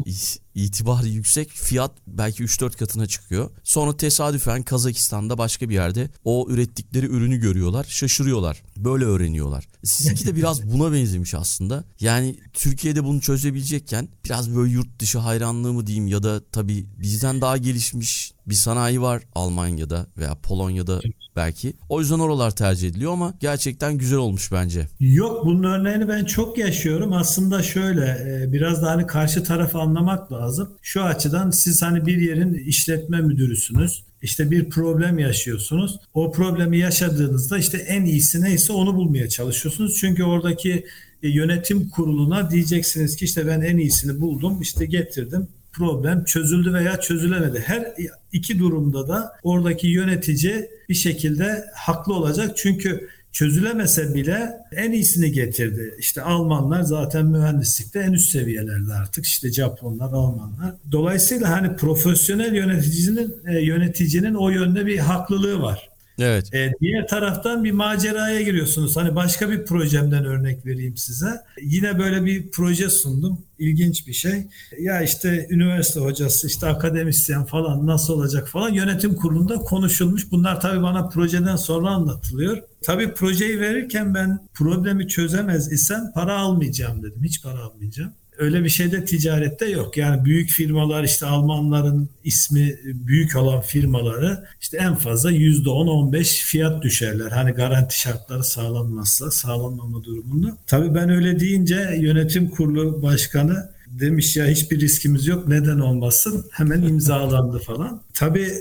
itibarı 0.54 1.08
yüksek 1.08 1.50
fiyat 1.50 1.92
belki 2.06 2.44
3-4 2.44 2.76
katına 2.76 3.06
çıkıyor. 3.06 3.50
Sonra 3.64 3.96
tesadüfen 3.96 4.62
Kazakistan'da 4.62 5.38
başka 5.38 5.68
bir 5.68 5.74
yerde 5.74 6.10
o 6.24 6.46
ürettikleri 6.50 7.06
ürünü 7.06 7.36
görüyorlar 7.36 7.86
şaşırıyorlar. 7.88 8.62
Böyle 8.76 9.04
öğreniyorlar. 9.04 9.68
Sizinki 9.84 10.26
de 10.26 10.36
biraz 10.36 10.72
buna 10.72 10.92
benzemiş 10.92 11.34
aslında. 11.34 11.84
Yani 12.00 12.36
Türkiye'de 12.52 13.04
bunu 13.04 13.20
çözebilecekken 13.20 14.08
biraz 14.24 14.56
böyle 14.56 14.72
yurt 14.72 14.98
dışı 14.98 15.18
hayranlığı 15.18 15.72
mı 15.72 15.86
diyeyim 15.86 16.06
ya 16.06 16.22
da 16.22 16.40
tabii 16.52 16.86
bizden 16.98 17.40
daha 17.40 17.56
gelişmiş 17.56 18.32
bir 18.46 18.54
sanayi 18.54 19.02
var 19.02 19.22
Almanya'da 19.34 20.06
veya 20.18 20.34
Polonya'da 20.34 21.00
belki. 21.36 21.72
O 21.88 22.00
yüzden 22.00 22.18
oralar 22.18 22.50
tercih 22.50 22.88
ediliyor 22.88 23.12
ama 23.12 23.34
gerçekten 23.40 23.98
güzel 23.98 24.18
olmuş 24.18 24.52
bence. 24.52 24.88
Yok 25.00 25.46
bunun 25.46 25.62
örneğini 25.62 26.08
ben 26.08 26.24
çok 26.24 26.58
yaşıyorum. 26.58 27.12
Aslında 27.18 27.62
şöyle 27.62 28.04
e, 28.04 28.52
biraz 28.52 28.82
da 28.82 28.90
hani 28.90 29.06
karşı 29.06 29.44
tarafı 29.44 29.78
anlamak 29.78 30.32
lazım. 30.32 30.76
Şu 30.82 31.02
açıdan 31.02 31.50
siz 31.50 31.82
hani 31.82 32.06
bir 32.06 32.20
yerin 32.20 32.54
işletme 32.54 33.20
müdürüsünüz. 33.20 34.04
İşte 34.22 34.50
bir 34.50 34.70
problem 34.70 35.18
yaşıyorsunuz. 35.18 36.00
O 36.14 36.32
problemi 36.32 36.78
yaşadığınızda 36.78 37.58
işte 37.58 37.78
en 37.78 38.04
iyisi 38.04 38.42
neyse 38.42 38.72
onu 38.72 38.96
bulmaya 38.96 39.28
çalışıyorsunuz. 39.28 39.96
Çünkü 40.00 40.24
oradaki 40.24 40.86
e, 41.22 41.28
yönetim 41.28 41.88
kuruluna 41.88 42.50
diyeceksiniz 42.50 43.16
ki 43.16 43.24
işte 43.24 43.46
ben 43.46 43.60
en 43.60 43.76
iyisini 43.76 44.20
buldum, 44.20 44.60
işte 44.60 44.86
getirdim 44.86 45.48
problem 45.72 46.24
çözüldü 46.24 46.72
veya 46.72 47.00
çözülemedi. 47.00 47.62
Her 47.66 47.94
iki 48.32 48.58
durumda 48.58 49.08
da 49.08 49.32
oradaki 49.42 49.86
yönetici 49.86 50.70
bir 50.88 50.94
şekilde 50.94 51.64
haklı 51.74 52.14
olacak. 52.14 52.56
Çünkü 52.56 53.08
çözülemese 53.38 54.14
bile 54.14 54.50
en 54.72 54.92
iyisini 54.92 55.32
getirdi. 55.32 55.94
İşte 55.98 56.22
Almanlar 56.22 56.82
zaten 56.82 57.26
mühendislikte 57.26 57.98
en 57.98 58.12
üst 58.12 58.30
seviyelerde 58.30 58.94
artık. 58.94 59.24
İşte 59.26 59.52
Japonlar, 59.52 60.12
Almanlar. 60.12 60.74
Dolayısıyla 60.92 61.50
hani 61.50 61.76
profesyonel 61.76 62.54
yöneticinin 62.54 63.34
e, 63.46 63.58
yöneticinin 63.58 64.34
o 64.34 64.48
yönde 64.48 64.86
bir 64.86 64.98
haklılığı 64.98 65.62
var. 65.62 65.87
Evet. 66.18 66.54
E, 66.54 66.72
diğer 66.80 67.08
taraftan 67.08 67.64
bir 67.64 67.72
maceraya 67.72 68.42
giriyorsunuz. 68.42 68.96
Hani 68.96 69.16
başka 69.16 69.50
bir 69.50 69.64
projemden 69.64 70.24
örnek 70.24 70.66
vereyim 70.66 70.96
size. 70.96 71.40
Yine 71.62 71.98
böyle 71.98 72.24
bir 72.24 72.50
proje 72.50 72.90
sundum. 72.90 73.38
İlginç 73.58 74.06
bir 74.06 74.12
şey. 74.12 74.46
Ya 74.80 75.02
işte 75.02 75.46
üniversite 75.50 76.00
hocası, 76.00 76.46
işte 76.46 76.66
akademisyen 76.66 77.44
falan 77.44 77.86
nasıl 77.86 78.14
olacak 78.14 78.48
falan 78.48 78.72
yönetim 78.72 79.14
kurulunda 79.14 79.56
konuşulmuş. 79.56 80.30
Bunlar 80.30 80.60
tabii 80.60 80.82
bana 80.82 81.08
projeden 81.08 81.56
sonra 81.56 81.88
anlatılıyor. 81.88 82.58
Tabii 82.82 83.14
projeyi 83.14 83.60
verirken 83.60 84.14
ben 84.14 84.38
problemi 84.54 85.08
çözemez 85.08 85.72
isem 85.72 86.12
para 86.14 86.38
almayacağım 86.38 87.02
dedim. 87.02 87.24
Hiç 87.24 87.42
para 87.42 87.58
almayacağım 87.58 88.12
öyle 88.38 88.64
bir 88.64 88.68
şey 88.68 88.92
de 88.92 89.04
ticarette 89.04 89.66
yok. 89.66 89.96
Yani 89.96 90.24
büyük 90.24 90.50
firmalar 90.50 91.04
işte 91.04 91.26
Almanların 91.26 92.08
ismi 92.24 92.78
büyük 92.84 93.36
olan 93.36 93.60
firmaları 93.60 94.44
işte 94.60 94.78
en 94.78 94.94
fazla 94.94 95.32
%10-15 95.32 96.22
fiyat 96.44 96.82
düşerler. 96.82 97.30
Hani 97.30 97.50
garanti 97.50 98.00
şartları 98.00 98.44
sağlanmazsa 98.44 99.30
sağlanmama 99.30 100.04
durumunda. 100.04 100.56
Tabii 100.66 100.94
ben 100.94 101.10
öyle 101.10 101.40
deyince 101.40 101.98
yönetim 102.00 102.48
kurulu 102.48 103.02
başkanı 103.02 103.68
demiş 103.86 104.36
ya 104.36 104.46
hiçbir 104.46 104.80
riskimiz 104.80 105.26
yok 105.26 105.48
neden 105.48 105.78
olmasın 105.78 106.44
hemen 106.50 106.82
imzalandı 106.82 107.58
falan. 107.58 108.02
Tabii 108.14 108.52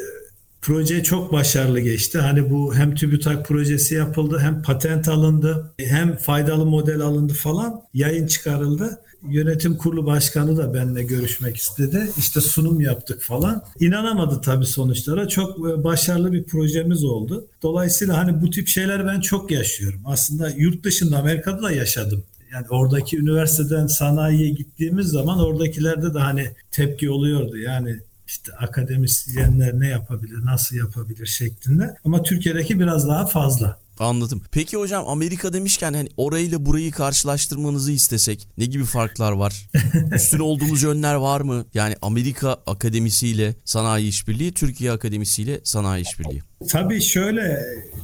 proje 0.67 1.03
çok 1.03 1.31
başarılı 1.33 1.79
geçti. 1.79 2.19
Hani 2.19 2.51
bu 2.51 2.75
hem 2.75 2.95
TÜBİTAK 2.95 3.47
projesi 3.47 3.95
yapıldı 3.95 4.39
hem 4.39 4.61
patent 4.61 5.07
alındı 5.07 5.73
hem 5.79 6.17
faydalı 6.17 6.65
model 6.65 7.01
alındı 7.01 7.33
falan 7.33 7.81
yayın 7.93 8.27
çıkarıldı. 8.27 8.99
Yönetim 9.29 9.77
kurulu 9.77 10.05
başkanı 10.05 10.57
da 10.57 10.73
benimle 10.73 11.03
görüşmek 11.03 11.57
istedi. 11.57 12.11
İşte 12.17 12.41
sunum 12.41 12.81
yaptık 12.81 13.21
falan. 13.21 13.63
İnanamadı 13.79 14.41
tabii 14.41 14.65
sonuçlara. 14.65 15.27
Çok 15.27 15.59
e, 15.59 15.83
başarılı 15.83 16.33
bir 16.33 16.43
projemiz 16.43 17.03
oldu. 17.03 17.47
Dolayısıyla 17.63 18.17
hani 18.17 18.41
bu 18.41 18.49
tip 18.49 18.67
şeyler 18.67 19.07
ben 19.07 19.21
çok 19.21 19.51
yaşıyorum. 19.51 20.01
Aslında 20.05 20.49
yurt 20.49 20.83
dışında 20.83 21.17
Amerika'da 21.17 21.61
da 21.61 21.71
yaşadım 21.71 22.23
yani 22.53 22.65
oradaki 22.69 23.17
üniversiteden 23.17 23.87
sanayiye 23.87 24.49
gittiğimiz 24.49 25.07
zaman 25.07 25.39
oradakilerde 25.39 26.13
de 26.13 26.19
hani 26.19 26.51
tepki 26.71 27.09
oluyordu. 27.09 27.57
Yani 27.57 27.99
işte 28.27 28.51
akademisyenler 28.53 29.79
ne 29.79 29.87
yapabilir, 29.87 30.45
nasıl 30.45 30.75
yapabilir 30.75 31.25
şeklinde. 31.25 31.95
Ama 32.05 32.23
Türkiye'deki 32.23 32.79
biraz 32.79 33.07
daha 33.07 33.25
fazla. 33.25 33.79
Anladım. 33.99 34.41
Peki 34.51 34.77
hocam 34.77 35.07
Amerika 35.07 35.53
demişken 35.53 35.93
hani 35.93 36.09
orayla 36.17 36.65
burayı 36.65 36.91
karşılaştırmanızı 36.91 37.91
istesek 37.91 38.47
ne 38.57 38.65
gibi 38.65 38.85
farklar 38.85 39.31
var? 39.31 39.69
Üstün 40.15 40.39
olduğumuz 40.39 40.83
yönler 40.83 41.15
var 41.15 41.41
mı? 41.41 41.65
Yani 41.73 41.95
Amerika 42.01 42.57
Akademisiyle 42.67 43.55
Sanayi 43.65 44.07
İşbirliği, 44.07 44.53
Türkiye 44.53 44.91
Akademisiyle 44.91 45.61
Sanayi 45.63 46.03
İşbirliği. 46.03 46.41
Tabii 46.69 47.01
şöyle 47.01 47.59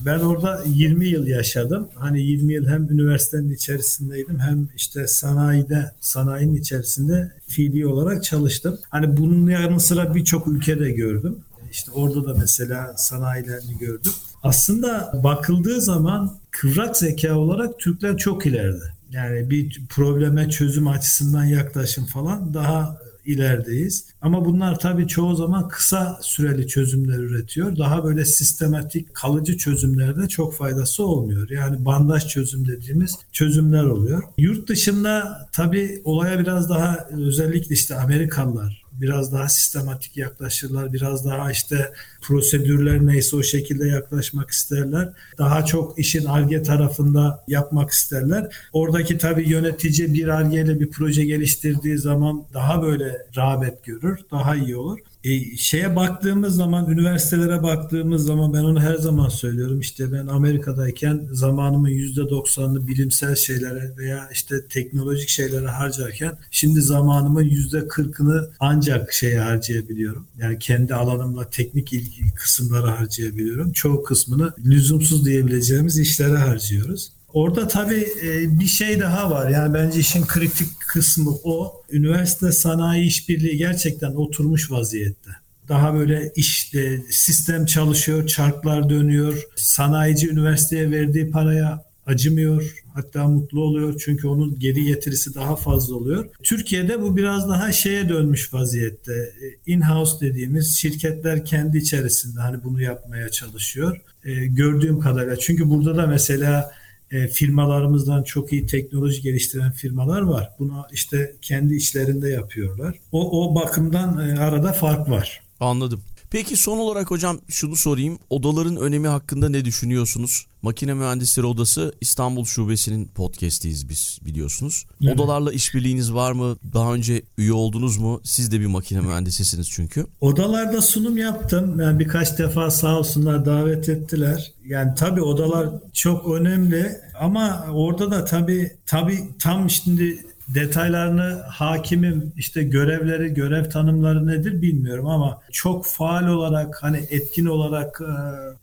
ben 0.06 0.20
orada 0.20 0.64
20 0.66 1.08
yıl 1.08 1.28
yaşadım. 1.28 1.90
Hani 1.96 2.22
20 2.22 2.54
yıl 2.54 2.68
hem 2.68 2.90
üniversitenin 2.90 3.54
içerisindeydim 3.54 4.40
hem 4.40 4.70
işte 4.76 5.08
sanayide, 5.08 5.92
sanayinin 6.02 6.56
içerisinde 6.56 7.32
fiili 7.48 7.88
olarak 7.88 8.24
çalıştım. 8.24 8.80
Hani 8.90 9.18
bunun 9.18 9.50
yanı 9.50 9.80
sıra 9.80 10.16
birçok 10.16 10.48
ülkede 10.48 10.92
gördüm. 10.92 11.38
İşte 11.72 11.92
orada 11.92 12.26
da 12.26 12.34
mesela 12.40 12.94
sanayilerini 12.98 13.78
gördüm. 13.78 14.12
Aslında 14.44 15.12
bakıldığı 15.24 15.82
zaman 15.82 16.38
kıvrak 16.52 16.98
zeka 16.98 17.38
olarak 17.38 17.80
Türkler 17.80 18.18
çok 18.18 18.46
ileride. 18.46 18.84
Yani 19.12 19.50
bir 19.50 19.82
probleme 19.90 20.50
çözüm 20.50 20.88
açısından 20.88 21.44
yaklaşım 21.44 22.06
falan 22.06 22.54
daha 22.54 22.98
ilerideyiz. 23.26 24.06
Ama 24.22 24.46
bunlar 24.46 24.80
tabii 24.80 25.08
çoğu 25.08 25.36
zaman 25.36 25.68
kısa 25.68 26.20
süreli 26.22 26.68
çözümler 26.68 27.18
üretiyor. 27.18 27.78
Daha 27.78 28.04
böyle 28.04 28.26
sistematik, 28.26 29.14
kalıcı 29.14 29.58
çözümlerde 29.58 30.28
çok 30.28 30.56
faydası 30.56 31.06
olmuyor. 31.06 31.50
Yani 31.50 31.86
bandaj 31.86 32.28
çözüm 32.28 32.68
dediğimiz 32.68 33.18
çözümler 33.32 33.84
oluyor. 33.84 34.24
Yurt 34.38 34.70
dışında 34.70 35.48
tabii 35.52 36.02
olaya 36.04 36.40
biraz 36.40 36.70
daha 36.70 37.08
özellikle 37.12 37.76
işte 37.76 37.96
Amerikalılar 37.96 38.84
biraz 38.94 39.34
daha 39.34 39.50
sistematik 39.50 40.18
yaklaşırlar. 40.18 40.94
Biraz 40.94 41.26
daha 41.26 41.52
işte 41.52 41.94
prosedürler 42.24 43.06
neyse 43.06 43.36
o 43.36 43.44
şekilde 43.44 43.88
yaklaşmak 43.88 44.50
isterler. 44.50 45.10
Daha 45.38 45.66
çok 45.66 46.00
işin 46.00 46.26
arge 46.26 46.64
tarafında 46.64 47.44
yapmak 47.48 47.92
isterler. 47.92 48.56
Oradaki 48.74 49.18
tabii 49.18 49.50
yönetici 49.50 50.14
bir 50.14 50.28
argeyle 50.28 50.80
bir 50.80 50.90
proje 50.90 51.26
geliştirdiği 51.26 51.98
zaman 51.98 52.44
daha 52.54 52.82
böyle 52.82 53.28
rağbet 53.38 53.84
görür, 53.84 54.20
daha 54.32 54.56
iyi 54.56 54.76
olur. 54.76 55.00
E, 55.24 55.58
şeye 55.58 55.96
baktığımız 55.96 56.56
zaman, 56.56 56.90
üniversitelere 56.90 57.64
baktığımız 57.64 58.26
zaman 58.26 58.54
ben 58.54 58.64
onu 58.64 58.82
her 58.82 58.96
zaman 58.96 59.30
söylüyorum. 59.30 59.80
İşte 59.80 60.12
ben 60.12 60.28
Amerika'dayken 60.28 61.28
zamanımın 61.32 61.90
%90'ını 61.90 62.88
bilimsel 62.88 63.36
şeylere 63.36 63.98
veya 63.98 64.30
işte 64.32 64.68
teknolojik 64.68 65.30
şeylere 65.30 65.68
harcarken 65.68 66.38
şimdi 66.52 66.82
zamanımın 66.82 67.44
%40'ını 67.44 68.50
ancak 68.60 69.14
şeye 69.14 69.40
harcayabiliyorum. 69.40 70.28
Yani 70.38 70.60
kendi 70.60 70.96
alanımla 70.96 71.50
teknik 71.50 71.94
ilgi 71.94 72.13
kısımlara 72.36 73.00
harcayabiliyorum. 73.00 73.72
Çoğu 73.72 74.04
kısmını 74.04 74.54
lüzumsuz 74.66 75.26
diyebileceğimiz 75.26 76.00
işlere 76.00 76.38
harcıyoruz. 76.38 77.14
Orada 77.34 77.68
tabii 77.68 78.08
e, 78.24 78.60
bir 78.60 78.66
şey 78.66 79.00
daha 79.00 79.32
var. 79.32 79.50
Yani 79.50 79.74
bence 79.74 80.00
işin 80.00 80.26
kritik 80.26 80.68
kısmı 80.88 81.32
o. 81.44 81.84
Üniversite 81.92 82.52
sanayi 82.52 83.08
işbirliği 83.08 83.58
gerçekten 83.58 84.12
oturmuş 84.12 84.72
vaziyette. 84.72 85.30
Daha 85.70 85.94
böyle 85.94 86.32
işte 86.36 87.04
sistem 87.10 87.66
çalışıyor, 87.66 88.28
çarklar 88.28 88.90
dönüyor. 88.90 89.44
Sanayici 89.56 90.30
üniversiteye 90.30 90.92
verdiği 90.92 91.32
paraya 91.32 91.93
acımıyor. 92.06 92.76
Hatta 92.94 93.28
mutlu 93.28 93.62
oluyor 93.62 94.02
çünkü 94.06 94.28
onun 94.28 94.60
geri 94.60 94.84
getirisi 94.84 95.36
daha 95.36 95.56
fazla 95.56 95.96
oluyor. 95.96 96.30
Türkiye'de 96.44 97.02
bu 97.02 97.18
biraz 97.18 97.50
daha 97.50 97.72
şeye 97.72 98.10
dönmüş 98.10 98.54
vaziyette. 98.54 99.14
E, 99.14 99.72
in-house 99.72 100.20
dediğimiz 100.28 100.78
şirketler 100.78 101.46
kendi 101.46 101.78
içerisinde 101.78 102.40
hani 102.40 102.64
bunu 102.64 102.82
yapmaya 102.82 103.30
çalışıyor. 103.30 104.02
E, 104.26 104.46
gördüğüm 104.46 105.00
kadarıyla. 105.00 105.36
Çünkü 105.36 105.70
burada 105.70 105.98
da 105.98 106.08
mesela 106.08 106.72
e, 107.12 107.28
firmalarımızdan 107.28 108.24
çok 108.24 108.54
iyi 108.54 108.66
teknoloji 108.66 109.22
geliştiren 109.22 109.72
firmalar 109.72 110.22
var. 110.22 110.50
Bunu 110.60 110.86
işte 110.92 111.36
kendi 111.42 111.76
içlerinde 111.76 112.30
yapıyorlar. 112.30 112.96
O, 113.12 113.46
o 113.46 113.56
bakımdan 113.56 114.30
e, 114.30 114.40
arada 114.40 114.74
fark 114.74 115.10
var. 115.10 115.42
Anladım. 115.60 116.02
Peki 116.30 116.58
son 116.58 116.78
olarak 116.78 117.12
hocam 117.12 117.40
şunu 117.50 117.76
sorayım. 117.76 118.20
Odaların 118.30 118.78
önemi 118.78 119.08
hakkında 119.08 119.50
ne 119.50 119.66
düşünüyorsunuz? 119.66 120.46
Makine 120.64 120.94
Mühendisleri 120.94 121.46
Odası 121.46 121.94
İstanbul 122.02 122.46
Şubesi'nin 122.46 123.06
podcast'iyiz 123.06 123.90
biz 123.90 124.20
biliyorsunuz. 124.26 124.86
Evet. 125.04 125.20
Odalarla 125.20 125.54
işbirliğiniz 125.54 126.14
var 126.14 126.32
mı? 126.32 126.58
Daha 126.74 126.94
önce 126.94 127.22
üye 127.38 127.54
oldunuz 127.54 127.98
mu? 127.98 128.22
Siz 128.24 128.52
de 128.52 128.60
bir 128.60 128.66
makine 128.66 129.02
mühendisisiniz 129.02 129.70
çünkü. 129.70 130.06
Odalarda 130.22 130.82
sunum 130.82 131.18
yaptım. 131.18 131.80
Yani 131.80 132.00
birkaç 132.00 132.40
defa 132.40 132.72
sağ 132.72 133.00
olsunlar 133.00 133.46
davet 133.46 133.90
ettiler. 133.90 134.52
Yani 134.66 134.96
tabii 134.96 135.22
odalar 135.22 135.70
çok 135.94 136.34
önemli 136.36 136.92
ama 137.20 137.66
orada 137.72 138.12
da 138.12 138.26
tabii 138.26 138.72
tabii 138.86 139.20
tam 139.40 139.70
şimdi 139.70 140.26
detaylarını 140.48 141.42
hakimim 141.48 142.34
işte 142.38 142.64
görevleri 142.64 143.34
görev 143.34 143.70
tanımları 143.70 144.28
nedir 144.28 144.62
bilmiyorum 144.62 145.08
ama 145.08 145.42
çok 145.52 145.86
faal 145.86 146.28
olarak 146.28 146.84
hani 146.84 146.98
etkin 147.10 147.46
olarak 147.46 148.02
e, 148.02 148.14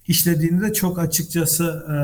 işlediğini 0.08 0.62
de 0.62 0.72
çok 0.72 0.98
açıkçası 0.98 1.64
e, 1.64 1.96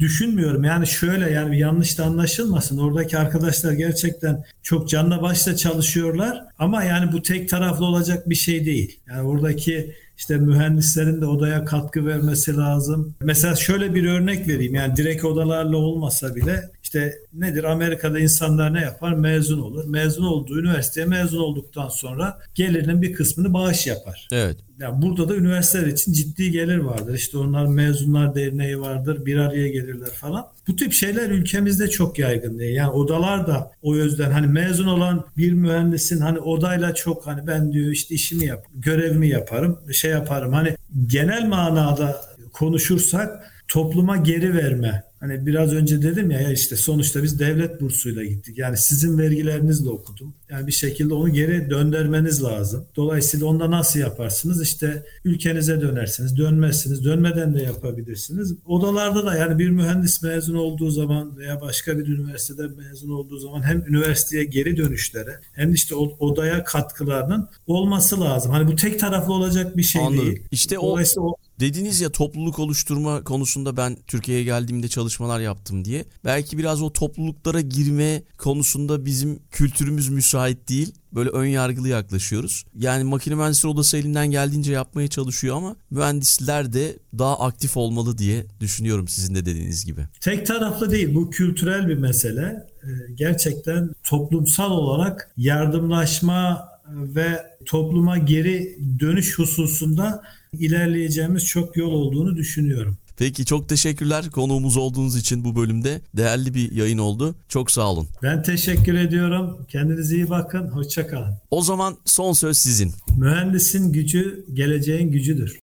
düşünmüyorum. 0.00 0.64
Yani 0.64 0.86
şöyle 0.86 1.30
yani 1.30 1.58
yanlış 1.58 1.98
da 1.98 2.04
anlaşılmasın. 2.04 2.78
Oradaki 2.78 3.18
arkadaşlar 3.18 3.72
gerçekten 3.72 4.44
çok 4.62 4.88
canla 4.88 5.22
başla 5.22 5.56
çalışıyorlar 5.56 6.44
ama 6.58 6.84
yani 6.84 7.12
bu 7.12 7.22
tek 7.22 7.48
taraflı 7.48 7.84
olacak 7.84 8.28
bir 8.28 8.34
şey 8.34 8.66
değil. 8.66 9.00
Yani 9.08 9.28
oradaki 9.28 9.94
işte 10.22 10.36
mühendislerin 10.38 11.20
de 11.20 11.26
odaya 11.26 11.64
katkı 11.64 12.06
vermesi 12.06 12.56
lazım. 12.56 13.14
Mesela 13.20 13.56
şöyle 13.56 13.94
bir 13.94 14.08
örnek 14.08 14.48
vereyim. 14.48 14.74
Yani 14.74 14.96
direkt 14.96 15.24
odalarla 15.24 15.76
olmasa 15.76 16.34
bile 16.34 16.70
işte 16.82 17.14
nedir 17.32 17.64
Amerika'da 17.64 18.18
insanlar 18.18 18.74
ne 18.74 18.80
yapar? 18.80 19.12
Mezun 19.12 19.58
olur. 19.58 19.84
Mezun 19.84 20.24
olduğu 20.24 20.60
üniversiteye 20.60 21.06
mezun 21.06 21.38
olduktan 21.38 21.88
sonra 21.88 22.38
gelirinin 22.54 23.02
bir 23.02 23.12
kısmını 23.12 23.54
bağış 23.54 23.86
yapar. 23.86 24.28
Evet. 24.32 24.56
Yani 24.80 25.02
burada 25.02 25.28
da 25.28 25.36
üniversiteler 25.36 25.86
için 25.86 26.12
ciddi 26.12 26.50
gelir 26.50 26.78
vardır. 26.78 27.14
İşte 27.14 27.38
onlar 27.38 27.66
mezunlar 27.66 28.34
derneği 28.34 28.80
vardır. 28.80 29.26
Bir 29.26 29.36
araya 29.36 29.68
gelirler 29.68 30.10
falan. 30.10 30.46
Bu 30.68 30.76
tip 30.76 30.92
şeyler 30.92 31.30
ülkemizde 31.30 31.90
çok 31.90 32.18
yaygın 32.18 32.58
değil. 32.58 32.76
Yani 32.76 32.90
odalar 32.90 33.46
da 33.46 33.70
o 33.82 33.96
yüzden 33.96 34.30
hani 34.30 34.46
mezun 34.46 34.86
olan 34.86 35.24
bir 35.36 35.52
mühendisin 35.52 36.20
hani 36.20 36.38
odayla 36.38 36.94
çok 36.94 37.26
hani 37.26 37.46
ben 37.46 37.72
diyor 37.72 37.92
işte 37.92 38.14
işimi 38.14 38.44
yap, 38.44 38.66
görevimi 38.74 39.28
yaparım, 39.28 39.78
şey 39.92 40.10
yaparım. 40.10 40.52
Hani 40.52 40.76
genel 41.06 41.46
manada 41.46 42.20
konuşursak 42.52 43.52
topluma 43.68 44.16
geri 44.16 44.56
verme 44.56 45.02
Hani 45.22 45.46
biraz 45.46 45.72
önce 45.72 46.02
dedim 46.02 46.30
ya, 46.30 46.40
ya 46.40 46.52
işte 46.52 46.76
sonuçta 46.76 47.22
biz 47.22 47.38
devlet 47.38 47.80
bursuyla 47.80 48.24
gittik. 48.24 48.58
Yani 48.58 48.76
sizin 48.76 49.18
vergilerinizle 49.18 49.90
okudum. 49.90 50.34
Yani 50.50 50.66
bir 50.66 50.72
şekilde 50.72 51.14
onu 51.14 51.32
geri 51.32 51.70
döndürmeniz 51.70 52.42
lazım. 52.42 52.86
Dolayısıyla 52.96 53.46
onda 53.46 53.70
nasıl 53.70 54.00
yaparsınız? 54.00 54.62
İşte 54.62 55.06
ülkenize 55.24 55.80
dönersiniz, 55.80 56.36
dönmezsiniz, 56.36 57.04
dönmeden 57.04 57.54
de 57.54 57.62
yapabilirsiniz. 57.62 58.54
Odalarda 58.66 59.26
da 59.26 59.36
yani 59.36 59.58
bir 59.58 59.70
mühendis 59.70 60.22
mezun 60.22 60.54
olduğu 60.54 60.90
zaman 60.90 61.36
veya 61.36 61.60
başka 61.60 61.98
bir 61.98 62.06
üniversitede 62.06 62.68
mezun 62.68 63.10
olduğu 63.10 63.38
zaman 63.38 63.62
hem 63.62 63.84
üniversiteye 63.88 64.44
geri 64.44 64.76
dönüşlere 64.76 65.40
hem 65.52 65.74
işte 65.74 65.94
odaya 65.94 66.64
katkılarının 66.64 67.48
olması 67.66 68.20
lazım. 68.20 68.52
Hani 68.52 68.68
bu 68.68 68.76
tek 68.76 69.00
taraflı 69.00 69.32
olacak 69.32 69.76
bir 69.76 69.82
şey 69.82 70.02
Anladım. 70.02 70.26
değil. 70.26 70.42
İşte 70.50 70.78
o, 70.78 70.98
o 71.18 71.36
Dediniz 71.62 72.00
ya 72.00 72.12
topluluk 72.12 72.58
oluşturma 72.58 73.24
konusunda 73.24 73.76
ben 73.76 73.96
Türkiye'ye 74.06 74.44
geldiğimde 74.44 74.88
çalışmalar 75.12 75.40
yaptım 75.40 75.84
diye. 75.84 76.04
Belki 76.24 76.58
biraz 76.58 76.82
o 76.82 76.92
topluluklara 76.92 77.60
girme 77.60 78.22
konusunda 78.38 79.04
bizim 79.06 79.38
kültürümüz 79.50 80.08
müsait 80.08 80.68
değil. 80.68 80.94
Böyle 81.12 81.30
ön 81.30 81.46
yargılı 81.46 81.88
yaklaşıyoruz. 81.88 82.64
Yani 82.78 83.04
makine 83.04 83.34
mühendisleri 83.34 83.72
odası 83.72 83.96
elinden 83.96 84.30
geldiğince 84.30 84.72
yapmaya 84.72 85.08
çalışıyor 85.08 85.56
ama 85.56 85.76
mühendisler 85.90 86.72
de 86.72 86.98
daha 87.18 87.38
aktif 87.38 87.76
olmalı 87.76 88.18
diye 88.18 88.44
düşünüyorum 88.60 89.08
sizin 89.08 89.34
de 89.34 89.46
dediğiniz 89.46 89.84
gibi. 89.84 90.00
Tek 90.20 90.46
taraflı 90.46 90.90
değil 90.90 91.14
bu 91.14 91.30
kültürel 91.30 91.88
bir 91.88 91.98
mesele. 91.98 92.66
Ee, 92.82 92.88
gerçekten 93.14 93.90
toplumsal 94.04 94.70
olarak 94.70 95.30
yardımlaşma 95.36 96.68
ve 96.88 97.42
topluma 97.66 98.18
geri 98.18 98.78
dönüş 99.00 99.38
hususunda 99.38 100.22
ilerleyeceğimiz 100.58 101.46
çok 101.46 101.76
yol 101.76 101.92
olduğunu 101.92 102.36
düşünüyorum. 102.36 102.96
Peki 103.22 103.44
çok 103.44 103.68
teşekkürler 103.68 104.30
konuğumuz 104.30 104.76
olduğunuz 104.76 105.16
için 105.16 105.44
bu 105.44 105.56
bölümde. 105.56 106.00
Değerli 106.16 106.54
bir 106.54 106.72
yayın 106.72 106.98
oldu. 106.98 107.34
Çok 107.48 107.70
sağ 107.70 107.90
olun. 107.90 108.08
Ben 108.22 108.42
teşekkür 108.42 108.94
ediyorum. 108.94 109.66
Kendinize 109.68 110.16
iyi 110.16 110.30
bakın. 110.30 110.68
Hoşçakalın. 110.68 111.34
O 111.50 111.62
zaman 111.62 111.96
son 112.04 112.32
söz 112.32 112.58
sizin. 112.58 112.94
Mühendisin 113.16 113.92
gücü 113.92 114.44
geleceğin 114.52 115.10
gücüdür. 115.10 115.58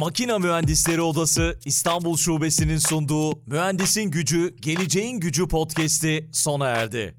Makina 0.00 0.38
Mühendisleri 0.38 1.00
Odası 1.00 1.58
İstanbul 1.64 2.16
Şubesi'nin 2.16 2.78
sunduğu 2.78 3.38
Mühendisin 3.46 4.10
Gücü, 4.10 4.56
Geleceğin 4.60 5.20
Gücü 5.20 5.48
podcast'i 5.48 6.28
sona 6.32 6.66
erdi. 6.66 7.14